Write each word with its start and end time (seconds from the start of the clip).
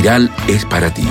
Espiral 0.00 0.34
es 0.48 0.64
para 0.64 0.94
ti. 0.94 1.06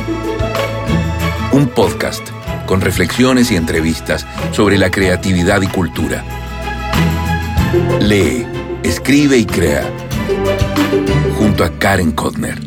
Un 1.51 1.67
podcast 1.67 2.27
con 2.65 2.81
reflexiones 2.81 3.51
y 3.51 3.55
entrevistas 3.55 4.25
sobre 4.51 4.79
la 4.79 4.89
creatividad 4.89 5.61
y 5.61 5.67
cultura. 5.67 6.23
Lee, 8.01 8.47
escribe 8.81 9.37
y 9.37 9.45
crea. 9.45 9.87
Junto 11.37 11.63
a 11.63 11.69
Karen 11.77 12.13
Kodner. 12.13 12.57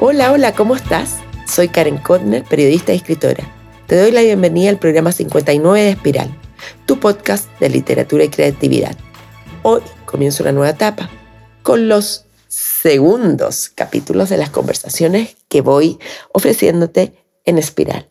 Hola, 0.00 0.32
hola, 0.32 0.52
¿cómo 0.52 0.76
estás? 0.76 1.20
Soy 1.46 1.68
Karen 1.68 1.96
Kodner, 1.96 2.44
periodista 2.44 2.92
y 2.92 2.96
escritora. 2.96 3.44
Te 3.86 3.98
doy 3.98 4.10
la 4.10 4.20
bienvenida 4.20 4.68
al 4.68 4.78
programa 4.78 5.12
59 5.12 5.80
de 5.80 5.90
Espiral, 5.92 6.30
tu 6.84 7.00
podcast 7.00 7.48
de 7.58 7.70
literatura 7.70 8.24
y 8.24 8.28
creatividad. 8.28 8.94
Hoy 9.62 9.82
comienza 10.06 10.42
una 10.42 10.52
nueva 10.52 10.70
etapa 10.70 11.10
con 11.62 11.86
los 11.86 12.24
segundos 12.48 13.68
capítulos 13.68 14.30
de 14.30 14.38
las 14.38 14.48
conversaciones 14.48 15.36
que 15.48 15.60
voy 15.60 15.98
ofreciéndote 16.32 17.12
en 17.44 17.58
Espiral. 17.58 18.08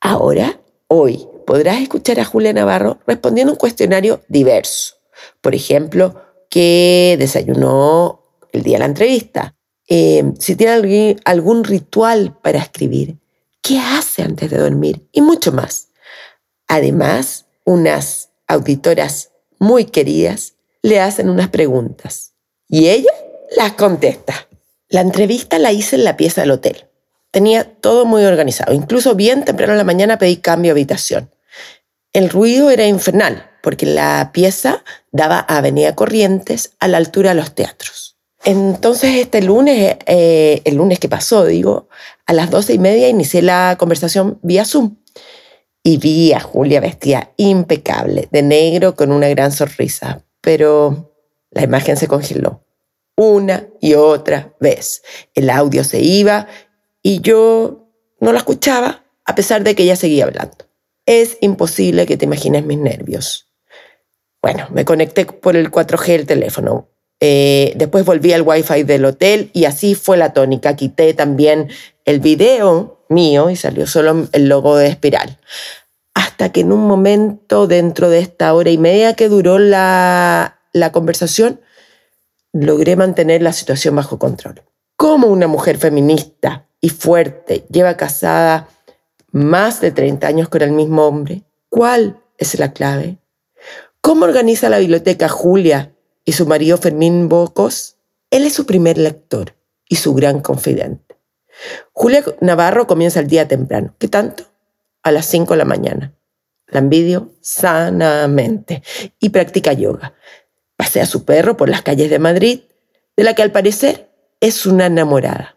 Ahora, 0.00 0.58
hoy, 0.86 1.28
podrás 1.46 1.82
escuchar 1.82 2.18
a 2.18 2.24
Julia 2.24 2.54
Navarro 2.54 2.98
respondiendo 3.06 3.52
un 3.52 3.58
cuestionario 3.58 4.22
diverso. 4.28 4.94
Por 5.42 5.54
ejemplo, 5.54 6.22
¿qué 6.48 7.16
desayunó 7.18 8.22
el 8.52 8.62
día 8.62 8.76
de 8.76 8.80
la 8.80 8.86
entrevista? 8.86 9.54
Eh, 9.86 10.32
si 10.38 10.56
tiene 10.56 11.16
algún 11.26 11.62
ritual 11.62 12.38
para 12.42 12.60
escribir, 12.60 13.18
qué 13.60 13.78
hace 13.78 14.22
antes 14.22 14.50
de 14.50 14.56
dormir 14.56 15.06
y 15.12 15.20
mucho 15.20 15.52
más. 15.52 15.88
Además, 16.68 17.44
unas 17.66 18.30
auditoras 18.46 19.32
muy 19.58 19.84
queridas 19.84 20.54
le 20.82 21.00
hacen 21.00 21.28
unas 21.28 21.48
preguntas 21.48 22.34
y 22.68 22.88
ella 22.88 23.12
las 23.56 23.72
contesta. 23.72 24.48
La 24.88 25.00
entrevista 25.00 25.58
la 25.58 25.72
hice 25.72 25.96
en 25.96 26.04
la 26.04 26.16
pieza 26.16 26.40
del 26.40 26.52
hotel. 26.52 26.86
Tenía 27.30 27.64
todo 27.64 28.06
muy 28.06 28.24
organizado. 28.24 28.72
Incluso 28.72 29.14
bien 29.14 29.44
temprano 29.44 29.72
en 29.72 29.78
la 29.78 29.84
mañana 29.84 30.18
pedí 30.18 30.38
cambio 30.38 30.70
de 30.70 30.80
habitación. 30.80 31.30
El 32.12 32.30
ruido 32.30 32.70
era 32.70 32.86
infernal 32.86 33.50
porque 33.62 33.86
la 33.86 34.30
pieza 34.32 34.82
daba 35.12 35.44
a 35.46 35.58
Avenida 35.58 35.94
Corrientes 35.94 36.72
a 36.78 36.88
la 36.88 36.96
altura 36.96 37.30
de 37.30 37.36
los 37.36 37.54
teatros. 37.54 38.16
Entonces 38.44 39.16
este 39.16 39.42
lunes, 39.42 39.96
eh, 40.06 40.62
el 40.64 40.76
lunes 40.76 40.98
que 40.98 41.08
pasó, 41.08 41.44
digo, 41.44 41.88
a 42.24 42.32
las 42.32 42.50
doce 42.50 42.72
y 42.72 42.78
media 42.78 43.08
inicié 43.08 43.42
la 43.42 43.76
conversación 43.78 44.38
vía 44.42 44.64
Zoom 44.64 44.96
y 45.82 45.96
vi 45.98 46.32
a 46.32 46.40
Julia 46.40 46.80
vestida 46.80 47.32
impecable, 47.36 48.28
de 48.30 48.42
negro, 48.42 48.94
con 48.94 49.12
una 49.12 49.28
gran 49.28 49.52
sonrisa, 49.52 50.24
pero 50.40 51.12
la 51.50 51.62
imagen 51.62 51.96
se 51.96 52.08
congeló 52.08 52.62
una 53.18 53.66
y 53.80 53.94
otra 53.94 54.54
vez. 54.60 55.02
El 55.34 55.50
audio 55.50 55.82
se 55.84 56.00
iba 56.00 56.46
y 57.02 57.20
yo 57.20 57.90
no 58.20 58.32
la 58.32 58.38
escuchaba 58.38 59.04
a 59.24 59.34
pesar 59.34 59.64
de 59.64 59.74
que 59.74 59.82
ella 59.82 59.96
seguía 59.96 60.24
hablando. 60.24 60.56
Es 61.04 61.36
imposible 61.40 62.06
que 62.06 62.16
te 62.16 62.26
imagines 62.26 62.64
mis 62.64 62.78
nervios. 62.78 63.48
Bueno, 64.40 64.68
me 64.70 64.84
conecté 64.84 65.26
por 65.26 65.56
el 65.56 65.70
4G 65.70 66.06
del 66.06 66.26
teléfono. 66.26 66.88
Eh, 67.20 67.72
después 67.74 68.04
volví 68.04 68.32
al 68.32 68.42
wifi 68.42 68.84
del 68.84 69.04
hotel 69.04 69.50
y 69.52 69.64
así 69.64 69.96
fue 69.96 70.16
la 70.16 70.32
tónica. 70.32 70.76
Quité 70.76 71.12
también 71.12 71.68
el 72.04 72.20
video 72.20 72.97
mío 73.08 73.50
y 73.50 73.56
salió 73.56 73.86
solo 73.86 74.28
el 74.32 74.48
logo 74.48 74.76
de 74.76 74.88
Espiral. 74.88 75.38
Hasta 76.14 76.52
que 76.52 76.60
en 76.60 76.72
un 76.72 76.86
momento, 76.86 77.66
dentro 77.66 78.10
de 78.10 78.20
esta 78.20 78.52
hora 78.54 78.70
y 78.70 78.78
media 78.78 79.14
que 79.14 79.28
duró 79.28 79.58
la, 79.58 80.60
la 80.72 80.92
conversación, 80.92 81.60
logré 82.52 82.96
mantener 82.96 83.42
la 83.42 83.52
situación 83.52 83.96
bajo 83.96 84.18
control. 84.18 84.62
¿Cómo 84.96 85.28
una 85.28 85.46
mujer 85.46 85.78
feminista 85.78 86.66
y 86.80 86.88
fuerte 86.90 87.64
lleva 87.70 87.96
casada 87.96 88.68
más 89.30 89.80
de 89.80 89.92
30 89.92 90.26
años 90.26 90.48
con 90.48 90.62
el 90.62 90.72
mismo 90.72 91.06
hombre? 91.06 91.42
¿Cuál 91.68 92.20
es 92.36 92.58
la 92.58 92.72
clave? 92.72 93.18
¿Cómo 94.00 94.24
organiza 94.24 94.68
la 94.68 94.78
biblioteca 94.78 95.28
Julia 95.28 95.92
y 96.28 96.32
su 96.32 96.44
marido 96.44 96.76
Fermín 96.76 97.30
Bocos, 97.30 97.96
él 98.30 98.44
es 98.44 98.52
su 98.52 98.66
primer 98.66 98.98
lector 98.98 99.54
y 99.88 99.96
su 99.96 100.12
gran 100.12 100.40
confidente. 100.40 101.07
Julia 101.92 102.24
Navarro 102.40 102.86
comienza 102.86 103.20
el 103.20 103.26
día 103.26 103.48
temprano. 103.48 103.94
¿Qué 103.98 104.08
tanto? 104.08 104.44
A 105.02 105.12
las 105.12 105.26
5 105.26 105.54
de 105.54 105.58
la 105.58 105.64
mañana. 105.64 106.12
La 106.66 106.80
envidio 106.80 107.32
sanamente 107.40 108.82
y 109.18 109.30
practica 109.30 109.72
yoga. 109.72 110.14
Pasea 110.76 111.04
a 111.04 111.06
su 111.06 111.24
perro 111.24 111.56
por 111.56 111.68
las 111.68 111.82
calles 111.82 112.10
de 112.10 112.18
Madrid, 112.18 112.60
de 113.16 113.24
la 113.24 113.34
que 113.34 113.42
al 113.42 113.52
parecer 113.52 114.10
es 114.40 114.66
una 114.66 114.86
enamorada. 114.86 115.56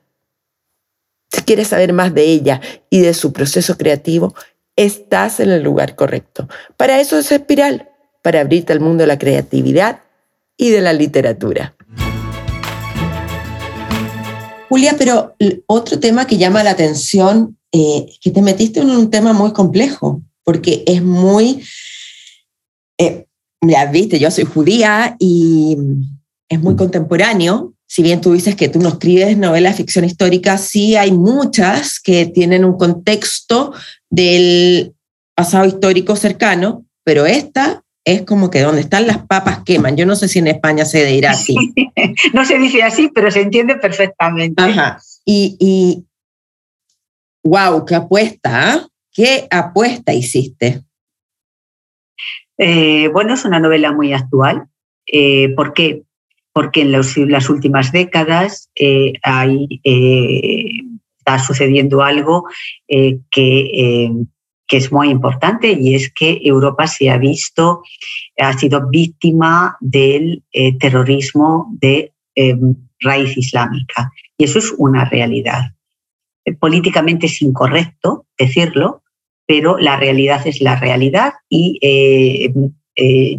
Si 1.32 1.42
quieres 1.44 1.70
saber 1.70 1.94
más 1.94 2.14
de 2.14 2.24
ella 2.24 2.62
y 2.90 3.02
de 3.02 3.14
su 3.14 3.32
proceso 3.32 3.78
creativo, 3.78 4.34
estás 4.76 5.40
en 5.40 5.52
el 5.52 5.64
lugar 5.64 5.96
correcto. 5.96 6.48
Para 6.78 7.00
eso 7.00 7.18
es 7.20 7.32
Espiral, 7.32 7.90
para 8.22 8.42
abrirte 8.42 8.74
al 8.74 8.80
mundo 8.80 9.04
de 9.04 9.08
la 9.08 9.20
creatividad 9.20 10.02
y 10.58 10.72
de 10.72 10.82
la 10.82 10.94
literatura. 10.94 11.76
Julia, 14.72 14.96
pero 14.98 15.36
otro 15.68 16.00
tema 16.00 16.26
que 16.26 16.38
llama 16.38 16.64
la 16.64 16.72
atención, 16.72 17.58
eh, 17.74 18.06
que 18.22 18.32
te 18.32 18.42
metiste 18.42 18.80
en 18.80 18.90
un 18.90 19.10
tema 19.10 19.34
muy 19.34 19.52
complejo, 19.52 20.22
porque 20.46 20.86
es 20.88 21.04
muy, 21.04 21.62
eh, 22.98 23.26
ya 23.60 23.86
viste, 23.88 24.18
yo 24.18 24.32
soy 24.32 24.46
judía 24.46 25.18
y 25.20 25.76
es 26.48 26.62
muy 26.62 26.78
contemporáneo. 26.78 27.74
Si 27.86 28.02
bien 28.02 28.22
tú 28.22 28.32
dices 28.32 28.56
que 28.56 28.70
tú 28.70 28.80
no 28.80 28.88
escribes 28.88 29.36
novelas 29.36 29.74
de 29.74 29.84
ficción 29.84 30.06
histórica, 30.06 30.58
sí 30.58 30.96
hay 30.96 31.12
muchas 31.12 32.00
que 32.00 32.28
tienen 32.28 32.64
un 32.64 32.78
contexto 32.78 33.74
del 34.10 34.96
pasado 35.36 35.66
histórico 35.66 36.16
cercano, 36.16 36.86
pero 37.04 37.26
esta 37.26 37.84
es 38.06 38.24
como 38.24 38.50
que 38.50 38.62
donde 38.62 38.82
están 38.82 39.08
las 39.08 39.26
papas 39.26 39.64
queman. 39.64 39.96
Yo 39.96 40.06
no 40.06 40.16
sé 40.16 40.28
si 40.28 40.40
en 40.40 40.48
España 40.48 40.86
se 40.86 41.06
dirá 41.06 41.32
así. 41.32 41.56
no 42.34 42.46
se 42.46 42.58
dice 42.58 42.84
así, 42.84 43.10
pero 43.14 43.30
se 43.30 43.42
entiende 43.42 43.76
perfectamente. 43.76 44.62
Ajá. 44.62 45.00
Y, 45.26 45.56
y 45.60 46.06
wow, 47.44 47.86
qué 47.86 47.96
apuesta, 47.96 48.74
¿ah? 48.74 48.88
¿Qué 49.14 49.48
apuesta 49.52 50.14
hiciste? 50.14 50.84
Eh, 52.58 53.10
bueno, 53.10 53.34
es 53.34 53.46
una 53.46 53.60
novela 53.60 53.92
muy 53.92 54.14
actual. 54.14 54.68
Eh, 55.06 55.50
¿Por 55.56 55.74
qué? 55.74 56.04
Porque 56.54 56.82
en 56.82 56.92
las 56.92 57.50
últimas 57.50 57.92
décadas 57.92 58.70
eh, 58.76 59.14
hay, 59.24 59.82
está 61.18 61.40
sucediendo 61.40 62.02
algo 62.02 62.46
que 62.88 64.12
que 64.72 64.78
es 64.78 64.90
muy 64.90 65.10
importante 65.10 65.74
y 65.74 65.96
es 65.96 66.14
que 66.14 66.40
Europa 66.46 66.88
se 66.88 67.10
ha 67.10 67.18
visto, 67.18 67.84
ha 68.40 68.58
sido 68.58 68.88
víctima 68.90 69.76
del 69.82 70.46
eh, 70.54 70.78
terrorismo 70.78 71.68
de 71.74 72.14
em, 72.36 72.76
raíz 73.02 73.38
islámica. 73.38 74.14
Y 74.38 74.46
eso 74.46 74.60
es 74.60 74.74
una 74.78 75.04
realidad. 75.04 75.74
Eh, 76.46 76.54
políticamente 76.54 77.26
es 77.26 77.42
incorrecto 77.42 78.28
decirlo, 78.38 79.04
pero 79.46 79.78
la 79.78 79.98
realidad 79.98 80.48
es 80.48 80.62
la 80.62 80.78
realidad 80.78 81.34
y 81.50 81.78
eh, 81.82 82.54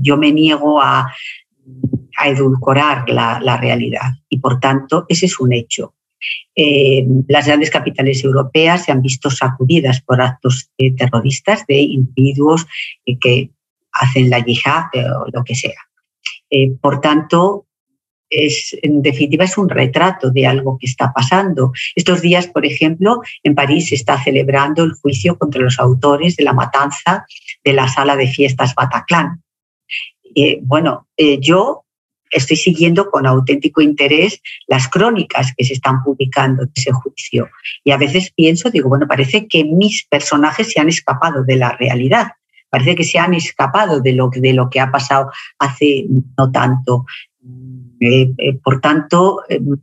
yo 0.02 0.18
me 0.18 0.32
niego 0.32 0.82
a, 0.82 1.10
edulcorar 2.26 3.08
la 3.08 3.56
realidad. 3.56 4.12
Y 4.28 4.38
por 4.38 4.60
tanto, 4.60 5.06
ese 5.08 5.26
es 5.26 5.40
un 5.40 5.54
hecho. 5.54 5.94
Eh, 6.54 7.04
las 7.28 7.46
grandes 7.46 7.70
capitales 7.70 8.22
europeas 8.24 8.84
se 8.84 8.92
han 8.92 9.02
visto 9.02 9.30
sacudidas 9.30 10.02
por 10.02 10.20
actos 10.20 10.70
eh, 10.78 10.94
terroristas 10.94 11.64
de 11.66 11.80
individuos 11.80 12.66
eh, 13.06 13.18
que 13.18 13.50
hacen 13.92 14.30
la 14.30 14.40
yihad 14.40 14.84
o 14.94 15.26
lo 15.32 15.44
que 15.44 15.54
sea. 15.54 15.80
por 16.80 17.00
tanto, 17.00 17.66
es, 18.30 18.74
en 18.82 19.02
definitiva 19.02 19.44
es 19.44 19.58
un 19.58 19.68
retrato 19.68 20.30
de 20.30 20.46
algo 20.46 20.78
que 20.78 20.86
está 20.86 21.12
pasando. 21.12 21.72
Estos 21.94 22.22
días, 22.22 22.46
por 22.46 22.64
ejemplo, 22.64 23.20
en 23.42 23.54
París 23.54 23.90
se 23.90 23.94
está 23.94 24.22
celebrando 24.22 24.82
el 24.84 24.92
juicio 24.94 25.38
contra 25.38 25.60
los 25.60 25.78
autores 25.78 26.36
de 26.36 26.44
la 26.44 26.54
matanza 26.54 27.26
de 27.62 27.72
la 27.74 27.88
sala 27.88 28.16
de 28.16 28.28
fiestas 28.28 28.74
Bataclan. 28.74 29.42
bueno, 30.62 31.06
yo 31.40 31.84
estoy 32.32 32.56
siguiendo 32.56 33.10
con 33.10 33.26
auténtico 33.26 33.80
interés 33.80 34.40
las 34.66 34.88
crónicas 34.88 35.52
que 35.56 35.64
se 35.64 35.74
están 35.74 36.02
publicando 36.02 36.64
de 36.64 36.72
ese 36.74 36.92
juicio. 36.92 37.48
Y 37.84 37.92
a 37.92 37.98
veces 37.98 38.32
pienso, 38.34 38.70
digo, 38.70 38.88
bueno, 38.88 39.06
parece 39.06 39.46
que 39.46 39.64
mis 39.64 40.04
personajes 40.08 40.72
se 40.72 40.80
han 40.80 40.88
escapado 40.88 41.44
de 41.44 41.56
la 41.56 41.72
realidad, 41.72 42.32
parece 42.70 42.96
que 42.96 43.04
se 43.04 43.18
han 43.18 43.34
escapado 43.34 44.00
de 44.00 44.12
lo, 44.12 44.30
de 44.34 44.52
lo 44.52 44.70
que 44.70 44.80
ha 44.80 44.90
pasado 44.90 45.30
hace 45.58 46.06
no 46.36 46.50
tanto. 46.50 47.04
Eh, 48.00 48.32
eh, 48.38 48.54
por 48.54 48.80
tanto, 48.80 49.42
em, 49.48 49.76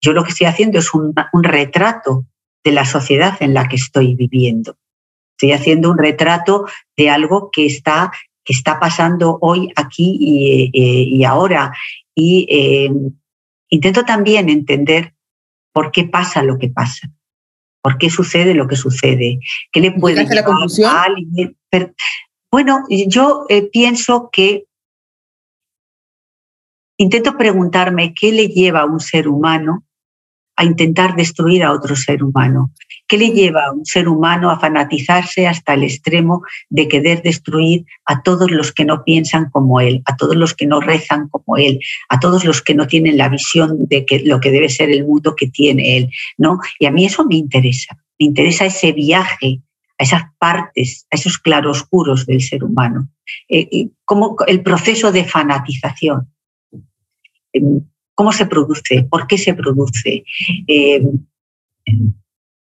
yo 0.00 0.12
lo 0.12 0.22
que 0.22 0.30
estoy 0.30 0.46
haciendo 0.46 0.78
es 0.78 0.94
un 0.94 1.14
retrato 1.42 2.26
de 2.62 2.72
la 2.72 2.84
sociedad 2.84 3.36
en 3.40 3.54
la 3.54 3.68
que 3.68 3.76
estoy 3.76 4.14
viviendo. 4.14 4.76
Estoy 5.40 5.52
haciendo 5.52 5.90
un 5.90 5.96
retrato 5.96 6.66
de 6.98 7.08
algo 7.08 7.50
que 7.50 7.64
está 7.64 8.12
que 8.44 8.52
está 8.52 8.78
pasando 8.80 9.38
hoy, 9.40 9.72
aquí 9.76 10.16
y, 10.20 11.24
ahora. 11.24 11.72
Y 12.14 12.90
intento 13.68 14.04
también 14.04 14.48
entender 14.48 15.14
por 15.72 15.90
qué 15.90 16.04
pasa 16.04 16.42
lo 16.42 16.58
que 16.58 16.68
pasa. 16.68 17.10
¿Por 17.82 17.96
qué 17.96 18.10
sucede 18.10 18.54
lo 18.54 18.68
que 18.68 18.76
sucede? 18.76 19.40
¿Qué 19.72 19.80
le 19.80 19.92
puede 19.92 20.26
llevar 20.26 20.54
a 20.86 21.02
alguien? 21.04 21.56
bueno, 22.50 22.84
yo 22.88 23.46
pienso 23.72 24.28
que 24.32 24.64
intento 26.98 27.38
preguntarme 27.38 28.12
qué 28.12 28.32
le 28.32 28.48
lleva 28.48 28.80
a 28.80 28.86
un 28.86 29.00
ser 29.00 29.28
humano 29.28 29.84
a 30.60 30.64
intentar 30.64 31.16
destruir 31.16 31.64
a 31.64 31.72
otro 31.72 31.96
ser 31.96 32.22
humano. 32.22 32.70
¿Qué 33.08 33.16
le 33.16 33.30
lleva 33.30 33.64
a 33.64 33.72
un 33.72 33.86
ser 33.86 34.08
humano 34.08 34.50
a 34.50 34.60
fanatizarse 34.60 35.46
hasta 35.46 35.72
el 35.72 35.84
extremo 35.84 36.42
de 36.68 36.86
querer 36.86 37.22
destruir 37.22 37.86
a 38.04 38.22
todos 38.22 38.50
los 38.50 38.70
que 38.70 38.84
no 38.84 39.02
piensan 39.02 39.48
como 39.48 39.80
él, 39.80 40.02
a 40.04 40.16
todos 40.16 40.36
los 40.36 40.52
que 40.52 40.66
no 40.66 40.82
rezan 40.82 41.28
como 41.28 41.56
él, 41.56 41.80
a 42.10 42.20
todos 42.20 42.44
los 42.44 42.60
que 42.60 42.74
no 42.74 42.86
tienen 42.86 43.16
la 43.16 43.30
visión 43.30 43.86
de 43.88 44.04
que, 44.04 44.20
lo 44.20 44.38
que 44.38 44.50
debe 44.50 44.68
ser 44.68 44.90
el 44.90 45.06
mundo 45.06 45.34
que 45.34 45.46
tiene 45.46 45.96
él? 45.96 46.10
¿no? 46.36 46.58
Y 46.78 46.84
a 46.84 46.90
mí 46.90 47.06
eso 47.06 47.24
me 47.24 47.36
interesa, 47.36 47.96
me 48.18 48.26
interesa 48.26 48.66
ese 48.66 48.92
viaje 48.92 49.62
a 49.98 50.02
esas 50.02 50.24
partes, 50.38 51.06
a 51.10 51.16
esos 51.16 51.38
claroscuros 51.38 52.26
del 52.26 52.42
ser 52.42 52.64
humano, 52.64 53.08
eh, 53.48 53.88
como 54.04 54.36
el 54.46 54.62
proceso 54.62 55.10
de 55.10 55.24
fanatización. 55.24 56.28
¿Cómo 58.20 58.32
se 58.32 58.44
produce? 58.44 59.06
¿Por 59.08 59.26
qué 59.26 59.38
se 59.38 59.54
produce? 59.54 60.24
Em, 60.66 61.22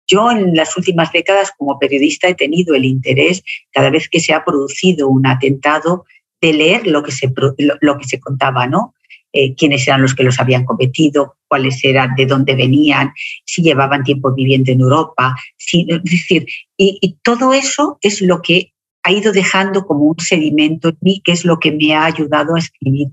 yo 0.05 0.33
en 0.33 0.57
las 0.57 0.77
últimas 0.77 1.13
décadas 1.13 1.53
como 1.57 1.79
periodista 1.79 2.27
he 2.27 2.35
tenido 2.35 2.75
el 2.75 2.85
interés, 2.85 3.45
cada 3.71 3.91
vez 3.91 4.09
que 4.09 4.19
se 4.19 4.33
ha 4.33 4.45
producido 4.45 5.07
un 5.07 5.25
atentado, 5.25 6.05
de 6.41 6.53
leer 6.53 6.89
lo 6.89 7.05
que 7.05 7.13
se, 7.13 7.33
lo, 7.81 7.97
que 7.97 8.09
se 8.09 8.19
contaba, 8.19 8.67
¿no? 8.67 8.97
Eh, 9.33 9.55
quiénes 9.55 9.87
eran 9.87 10.03
los 10.03 10.17
que 10.17 10.25
los 10.25 10.41
habían 10.41 10.65
cometido, 10.65 11.37
cuáles 11.47 11.79
eran, 11.85 12.17
de 12.17 12.27
dónde 12.27 12.57
venían, 12.57 13.13
si 13.45 13.63
llevaban 13.63 14.03
tiempo 14.03 14.35
viviendo 14.35 14.73
en 14.73 14.81
Europa. 14.81 15.37
Si, 15.57 15.87
es 15.89 16.03
decir, 16.03 16.49
y, 16.77 17.19
todo 17.23 17.55
eso 17.55 18.01
es 18.03 18.21
lo 18.21 18.43
que 18.43 18.73
ha 19.05 19.13
ido 19.13 19.31
dejando 19.31 19.87
como 19.87 20.07
un 20.07 20.19
sedimento 20.19 20.89
en 20.89 20.99
mí, 21.03 21.23
que 21.25 21.31
es 21.31 21.45
lo 21.45 21.61
que 21.61 21.71
me 21.71 21.95
ha 21.95 22.05
ayudado 22.05 22.57
a 22.57 22.59
escribir, 22.59 23.11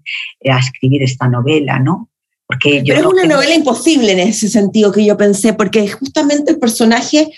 a 0.50 0.57
escribir 0.57 1.03
esta 1.03 1.27
novela, 1.27 1.77
¿no? 1.77 2.09
Porque 2.48 2.84
Pero 2.86 3.00
es 3.00 3.06
una 3.06 3.24
novela 3.24 3.56
imposible 3.56 4.12
en 4.12 4.19
ese 4.19 4.50
sentido 4.50 4.92
que 4.92 5.06
yo 5.06 5.18
pensé, 5.18 5.54
porque 5.54 5.88
justamente 5.88 6.51
el 6.51 6.60
personaje, 6.60 7.31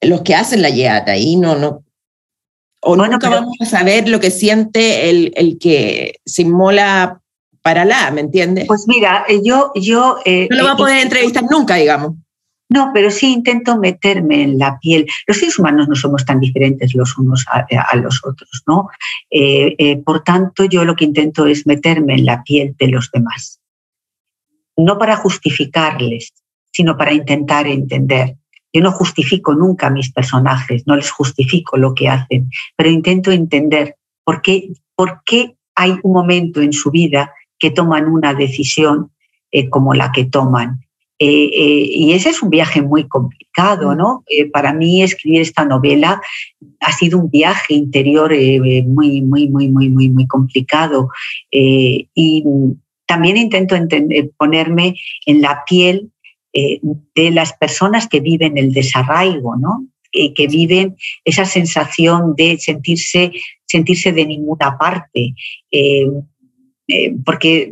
los 0.00 0.22
que 0.22 0.34
hacen 0.34 0.62
la 0.62 0.70
llegada 0.70 1.12
ahí, 1.12 1.36
no, 1.36 1.56
no, 1.56 1.84
o 2.80 2.96
nunca 2.96 3.28
vamos 3.28 3.56
a 3.60 3.64
saber 3.64 4.08
lo 4.08 4.18
que 4.18 4.30
siente 4.30 5.08
el, 5.08 5.32
el 5.36 5.58
que 5.58 6.20
se 6.26 6.42
inmola 6.42 7.20
para 7.62 7.84
la, 7.84 8.10
¿me 8.10 8.20
entiendes? 8.20 8.66
Pues 8.66 8.84
mira, 8.88 9.24
eh, 9.28 9.40
yo... 9.42 9.70
yo 9.76 10.18
eh, 10.24 10.48
no 10.50 10.56
lo 10.56 10.64
va 10.64 10.72
a 10.72 10.76
poder 10.76 10.98
entrevistar 10.98 11.44
nunca, 11.48 11.76
digamos. 11.76 12.14
No, 12.72 12.90
pero 12.94 13.10
sí 13.10 13.32
intento 13.32 13.76
meterme 13.76 14.42
en 14.42 14.58
la 14.58 14.78
piel. 14.78 15.06
Los 15.26 15.38
seres 15.38 15.58
humanos 15.58 15.88
no 15.88 15.94
somos 15.94 16.24
tan 16.24 16.40
diferentes 16.40 16.94
los 16.94 17.18
unos 17.18 17.44
a, 17.48 17.96
los 17.96 18.24
otros, 18.24 18.62
¿no? 18.66 18.88
Eh, 19.30 19.74
eh, 19.78 19.98
por 19.98 20.22
tanto, 20.22 20.64
yo 20.64 20.84
lo 20.84 20.96
que 20.96 21.04
intento 21.04 21.46
es 21.46 21.66
meterme 21.66 22.14
en 22.14 22.24
la 22.24 22.42
piel 22.42 22.74
de 22.78 22.88
los 22.88 23.10
demás. 23.10 23.60
No 24.76 24.98
para 24.98 25.16
justificarles, 25.16 26.32
sino 26.72 26.96
para 26.96 27.12
intentar 27.12 27.66
entender. 27.66 28.36
Yo 28.72 28.80
no 28.80 28.90
justifico 28.90 29.54
nunca 29.54 29.88
a 29.88 29.90
mis 29.90 30.10
personajes, 30.10 30.86
no 30.86 30.96
les 30.96 31.10
justifico 31.10 31.76
lo 31.76 31.94
que 31.94 32.08
hacen, 32.08 32.48
pero 32.74 32.88
intento 32.88 33.30
entender 33.30 33.96
por 34.24 34.40
qué, 34.40 34.72
por 34.96 35.22
qué 35.26 35.56
hay 35.74 35.98
un 36.02 36.12
momento 36.12 36.62
en 36.62 36.72
su 36.72 36.90
vida 36.90 37.34
que 37.58 37.70
toman 37.70 38.06
una 38.06 38.32
decisión 38.32 39.12
eh, 39.50 39.68
como 39.68 39.92
la 39.92 40.10
que 40.10 40.24
toman 40.24 40.80
eh, 41.18 41.50
eh, 41.54 41.86
y 41.88 42.12
ese 42.14 42.30
es 42.30 42.42
un 42.42 42.50
viaje 42.50 42.82
muy 42.82 43.06
complicado, 43.06 43.94
¿no? 43.94 44.24
Eh, 44.26 44.46
para 44.46 44.72
mí 44.72 45.02
escribir 45.02 45.42
esta 45.42 45.64
novela 45.64 46.20
ha 46.80 46.92
sido 46.92 47.18
un 47.18 47.30
viaje 47.30 47.74
interior 47.74 48.32
muy, 48.86 49.22
muy, 49.22 49.48
muy, 49.48 49.68
muy, 49.68 49.88
muy, 49.88 50.08
muy 50.08 50.26
complicado. 50.26 51.08
y 51.50 52.44
también 53.06 53.36
intento 53.36 53.76
ponerme 54.36 54.94
en 55.26 55.42
la 55.42 55.62
piel 55.64 56.10
de 56.52 57.30
las 57.30 57.52
personas 57.52 58.08
que 58.08 58.20
viven 58.20 58.58
el 58.58 58.72
desarraigo, 58.72 59.56
¿no? 59.56 59.86
que 60.10 60.46
viven 60.46 60.96
esa 61.24 61.44
sensación 61.44 62.34
de 62.36 62.58
sentirse, 62.58 63.32
sentirse 63.64 64.12
de 64.12 64.26
ninguna 64.26 64.76
parte. 64.78 65.34
porque 67.24 67.70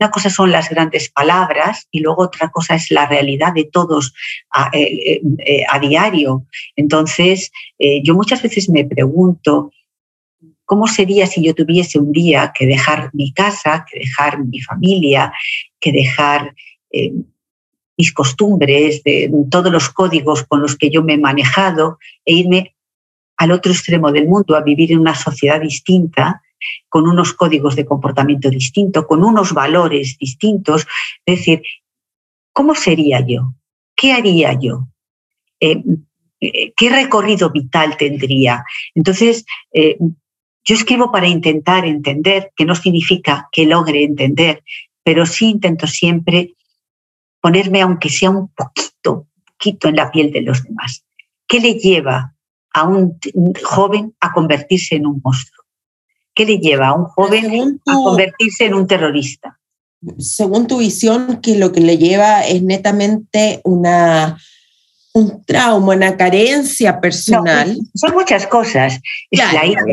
una 0.00 0.10
cosa 0.10 0.30
son 0.30 0.50
las 0.50 0.70
grandes 0.70 1.10
palabras 1.10 1.86
y 1.90 2.00
luego 2.00 2.22
otra 2.22 2.48
cosa 2.48 2.74
es 2.74 2.90
la 2.90 3.06
realidad 3.06 3.52
de 3.52 3.64
todos 3.64 4.14
a, 4.50 4.70
eh, 4.72 5.20
eh, 5.38 5.66
diario. 5.80 6.46
Entonces, 6.74 7.52
eh, 7.78 8.02
yo 8.02 8.14
muchas 8.14 8.42
veces 8.42 8.70
me 8.70 8.86
pregunto, 8.86 9.70
¿cómo 10.64 10.86
sería 10.86 11.26
si 11.26 11.44
yo 11.44 11.54
tuviese 11.54 11.98
un 11.98 12.12
día 12.12 12.50
que 12.56 12.66
dejar 12.66 13.10
mi 13.12 13.32
casa, 13.34 13.84
que 13.90 13.98
dejar 13.98 14.42
mi 14.42 14.60
familia, 14.60 15.34
que 15.78 15.92
dejar 15.92 16.54
mis 17.96 18.12
costumbres, 18.12 19.02
de, 19.04 19.30
todos 19.50 19.70
los 19.70 19.90
códigos 19.90 20.44
con 20.44 20.62
los 20.62 20.76
que 20.76 20.88
yo 20.88 21.02
me 21.02 21.14
he 21.14 21.18
manejado 21.18 21.98
e 22.24 22.32
irme 22.34 22.74
al 23.36 23.52
otro 23.52 23.70
extremo 23.70 24.10
del 24.12 24.26
mundo 24.26 24.56
a 24.56 24.62
vivir 24.62 24.92
en 24.92 25.00
una 25.00 25.14
sociedad 25.14 25.60
distinta? 25.60 26.42
Con 26.88 27.08
unos 27.08 27.32
códigos 27.32 27.76
de 27.76 27.86
comportamiento 27.86 28.50
distintos, 28.50 29.06
con 29.06 29.24
unos 29.24 29.52
valores 29.52 30.16
distintos. 30.18 30.86
Es 31.24 31.38
decir, 31.38 31.62
¿cómo 32.52 32.74
sería 32.74 33.20
yo? 33.26 33.54
¿Qué 33.94 34.12
haría 34.12 34.58
yo? 34.58 34.88
Eh, 35.60 35.82
eh, 36.40 36.72
¿Qué 36.74 36.88
recorrido 36.88 37.50
vital 37.50 37.96
tendría? 37.96 38.64
Entonces, 38.94 39.44
eh, 39.72 39.98
yo 40.64 40.74
escribo 40.74 41.10
para 41.10 41.28
intentar 41.28 41.84
entender, 41.84 42.52
que 42.56 42.64
no 42.64 42.74
significa 42.74 43.48
que 43.52 43.66
logre 43.66 44.04
entender, 44.04 44.62
pero 45.02 45.26
sí 45.26 45.50
intento 45.50 45.86
siempre 45.86 46.54
ponerme, 47.40 47.82
aunque 47.82 48.08
sea 48.08 48.30
un 48.30 48.48
poquito, 48.48 49.26
poquito 49.46 49.88
en 49.88 49.96
la 49.96 50.10
piel 50.10 50.30
de 50.30 50.42
los 50.42 50.62
demás. 50.62 51.04
¿Qué 51.46 51.60
le 51.60 51.74
lleva 51.74 52.34
a 52.72 52.84
un 52.84 53.18
joven 53.62 54.14
a 54.20 54.32
convertirse 54.32 54.96
en 54.96 55.06
un 55.06 55.20
monstruo? 55.24 55.59
¿Qué 56.40 56.46
le 56.46 56.56
lleva 56.56 56.88
a 56.88 56.94
un 56.94 57.04
joven 57.04 57.82
a 57.84 57.92
convertirse 57.92 58.64
en 58.64 58.72
un 58.72 58.86
terrorista? 58.86 59.60
Según 60.16 60.66
tu 60.66 60.78
visión, 60.78 61.42
que 61.42 61.58
lo 61.58 61.70
que 61.70 61.82
le 61.82 61.98
lleva 61.98 62.46
es 62.46 62.62
netamente 62.62 63.60
una, 63.62 64.38
un 65.12 65.44
trauma, 65.44 65.94
una 65.94 66.16
carencia 66.16 66.98
personal. 66.98 67.76
son 67.94 68.14
muchas 68.14 68.46
cosas. 68.46 69.02
Es 69.30 69.52
la 69.52 69.66
ira, 69.66 69.84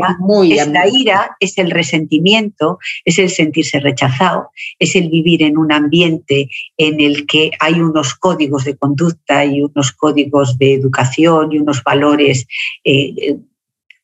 es 0.45 0.67
la 0.69 0.87
ira, 0.87 1.35
es 1.41 1.57
el 1.57 1.69
resentimiento, 1.69 2.79
es 3.03 3.19
el 3.19 3.29
sentirse 3.29 3.81
rechazado, 3.81 4.51
es 4.79 4.95
el 4.95 5.09
vivir 5.09 5.43
en 5.43 5.57
un 5.57 5.73
ambiente 5.73 6.49
en 6.77 7.01
el 7.01 7.25
que 7.27 7.51
hay 7.59 7.81
unos 7.81 8.13
códigos 8.13 8.63
de 8.63 8.77
conducta 8.77 9.43
y 9.43 9.61
unos 9.61 9.91
códigos 9.91 10.57
de 10.57 10.75
educación 10.75 11.51
y 11.51 11.59
unos 11.59 11.83
valores 11.83 12.47
eh, 12.85 13.35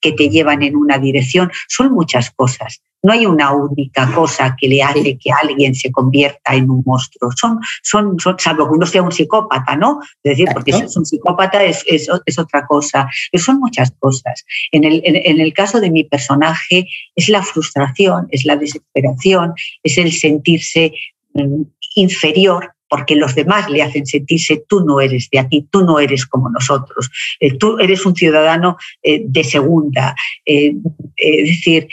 que 0.03 0.11
te 0.11 0.29
llevan 0.29 0.61
en 0.61 0.75
una 0.75 0.99
dirección. 0.99 1.51
Son 1.67 1.91
muchas 1.91 2.29
cosas. 2.31 2.81
No 3.01 3.11
hay 3.11 3.25
una 3.25 3.51
única 3.51 4.09
cosa 4.13 4.55
que 4.57 4.67
le 4.67 4.81
hace 4.81 5.17
que 5.17 5.29
alguien 5.31 5.75
se 5.75 5.91
convierta 5.91 6.55
en 6.55 6.69
un 6.69 6.83
monstruo. 6.85 7.31
Son, 7.35 7.59
son, 7.81 8.17
salvo 8.37 8.67
que 8.67 8.75
uno 8.75 8.85
sea 8.85 9.01
un 9.01 9.11
psicópata, 9.11 9.75
¿no? 9.75 9.99
Es 10.23 10.37
decir, 10.37 10.47
porque 10.53 10.71
si 10.71 10.83
es 10.83 10.95
un 10.95 11.05
psicópata 11.05 11.63
es, 11.63 11.83
es, 11.85 12.07
otra 12.39 12.65
cosa. 12.65 13.09
Pero 13.31 13.43
son 13.43 13.59
muchas 13.59 13.91
cosas. 13.99 14.45
En 14.71 14.85
el, 14.85 15.01
en 15.03 15.41
el 15.41 15.53
caso 15.53 15.81
de 15.81 15.91
mi 15.91 16.05
personaje 16.05 16.87
es 17.15 17.27
la 17.27 17.43
frustración, 17.43 18.27
es 18.29 18.45
la 18.45 18.55
desesperación, 18.55 19.53
es 19.83 19.97
el 19.97 20.13
sentirse 20.13 20.93
mm, 21.33 21.63
inferior 21.95 22.73
porque 22.93 23.15
los 23.15 23.33
demás 23.33 23.71
le 23.71 23.81
hacen 23.81 24.05
sentirse 24.05 24.65
tú 24.69 24.85
no 24.85 25.01
eres 25.01 25.27
de 25.31 25.39
aquí, 25.39 25.67
tú 25.71 25.83
no 25.83 25.99
eres 25.99 26.27
como 26.27 26.47
nosotros, 26.51 27.09
eh, 27.39 27.57
tú 27.57 27.79
eres 27.79 28.05
un 28.05 28.15
ciudadano 28.15 28.77
eh, 29.01 29.23
de 29.25 29.43
segunda. 29.43 30.15
Eh, 30.45 30.75
es 31.15 31.47
decir, 31.47 31.87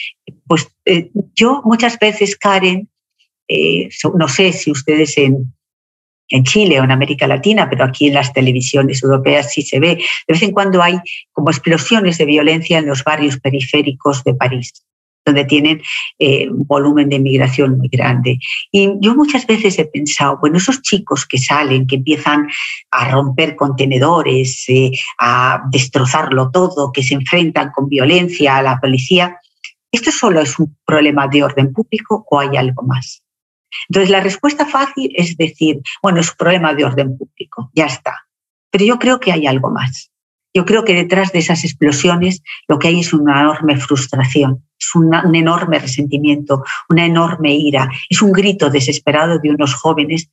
pues 0.47 0.69
yo 1.35 1.63
muchas 1.65 1.99
veces, 1.99 2.37
Karen, 2.37 2.87
no 4.13 4.29
sé 4.29 4.53
si 4.53 4.71
ustedes 4.71 5.17
en, 5.17 5.55
en 6.29 6.45
Chile 6.45 6.79
o 6.79 6.85
en 6.85 6.91
América 6.91 7.27
Latina, 7.27 7.71
pero 7.71 7.85
aquí 7.85 8.09
en 8.09 8.15
las 8.15 8.35
televisiones 8.35 9.03
europeas 9.03 9.55
sí 9.55 9.63
se 9.63 9.81
ve. 9.81 9.97
De 10.29 10.35
vez 10.35 10.43
en 10.43 10.53
cuando 10.53 10.83
hay 10.83 10.99
como 11.33 11.49
explosiones 11.49 12.19
de 12.19 12.27
violencia 12.27 12.77
en 12.77 12.85
los 12.85 13.03
barrios 13.05 13.41
periféricos 13.41 14.23
de 14.23 14.35
París. 14.35 14.85
Donde 15.31 15.45
tienen 15.45 15.83
eh, 16.19 16.49
un 16.49 16.67
volumen 16.67 17.09
de 17.09 17.19
migración 17.19 17.79
muy 17.79 17.89
grande. 17.89 18.39
Y 18.71 18.91
yo 19.01 19.15
muchas 19.15 19.47
veces 19.47 19.79
he 19.79 19.85
pensado, 19.85 20.39
bueno, 20.41 20.59
esos 20.59 20.83
chicos 20.83 21.27
que 21.27 21.39
salen, 21.39 21.87
que 21.87 21.97
empiezan 21.97 22.49
a 22.91 23.11
romper 23.11 23.57
contenedores, 23.57 24.65
eh, 24.69 24.91
a 25.19 25.63
destrozarlo 25.71 26.51
todo, 26.51 26.93
que 26.93 27.03
se 27.03 27.15
enfrentan 27.15 27.71
con 27.71 27.89
violencia 27.89 28.57
a 28.57 28.63
la 28.63 28.81
policía, 28.81 29.39
¿esto 29.93 30.11
solo 30.11 30.41
es 30.41 30.59
un 30.59 30.77
problema 30.85 31.29
de 31.29 31.43
orden 31.43 31.73
público 31.73 32.25
o 32.29 32.41
hay 32.41 32.57
algo 32.57 32.83
más? 32.83 33.23
Entonces, 33.89 34.11
la 34.11 34.21
respuesta 34.21 34.67
fácil 34.67 35.13
es 35.15 35.37
decir, 35.37 35.81
bueno, 36.03 36.21
es 36.21 36.31
un 36.31 36.37
problema 36.37 36.75
de 36.75 36.85
orden 36.85 37.17
público, 37.17 37.71
ya 37.75 37.87
está. 37.87 38.27
Pero 38.71 38.85
yo 38.85 38.99
creo 38.99 39.21
que 39.21 39.33
hay 39.33 39.47
algo 39.47 39.71
más. 39.71 40.10
Yo 40.53 40.65
creo 40.65 40.85
que 40.85 40.95
detrás 40.95 41.33
de 41.33 41.39
esas 41.39 41.65
explosiones 41.65 42.43
lo 42.69 42.79
que 42.79 42.89
hay 42.89 43.01
es 43.01 43.13
una 43.13 43.41
enorme 43.41 43.77
frustración, 43.77 44.65
es 44.79 44.95
un 44.95 45.35
enorme 45.35 45.79
resentimiento, 45.79 46.65
una 46.89 47.07
enorme 47.07 47.55
ira, 47.55 47.89
es 48.09 48.21
un 48.23 48.33
grito 48.33 48.71
desesperado 48.71 49.39
de 49.39 49.51
unos 49.51 49.75
jóvenes 49.75 50.29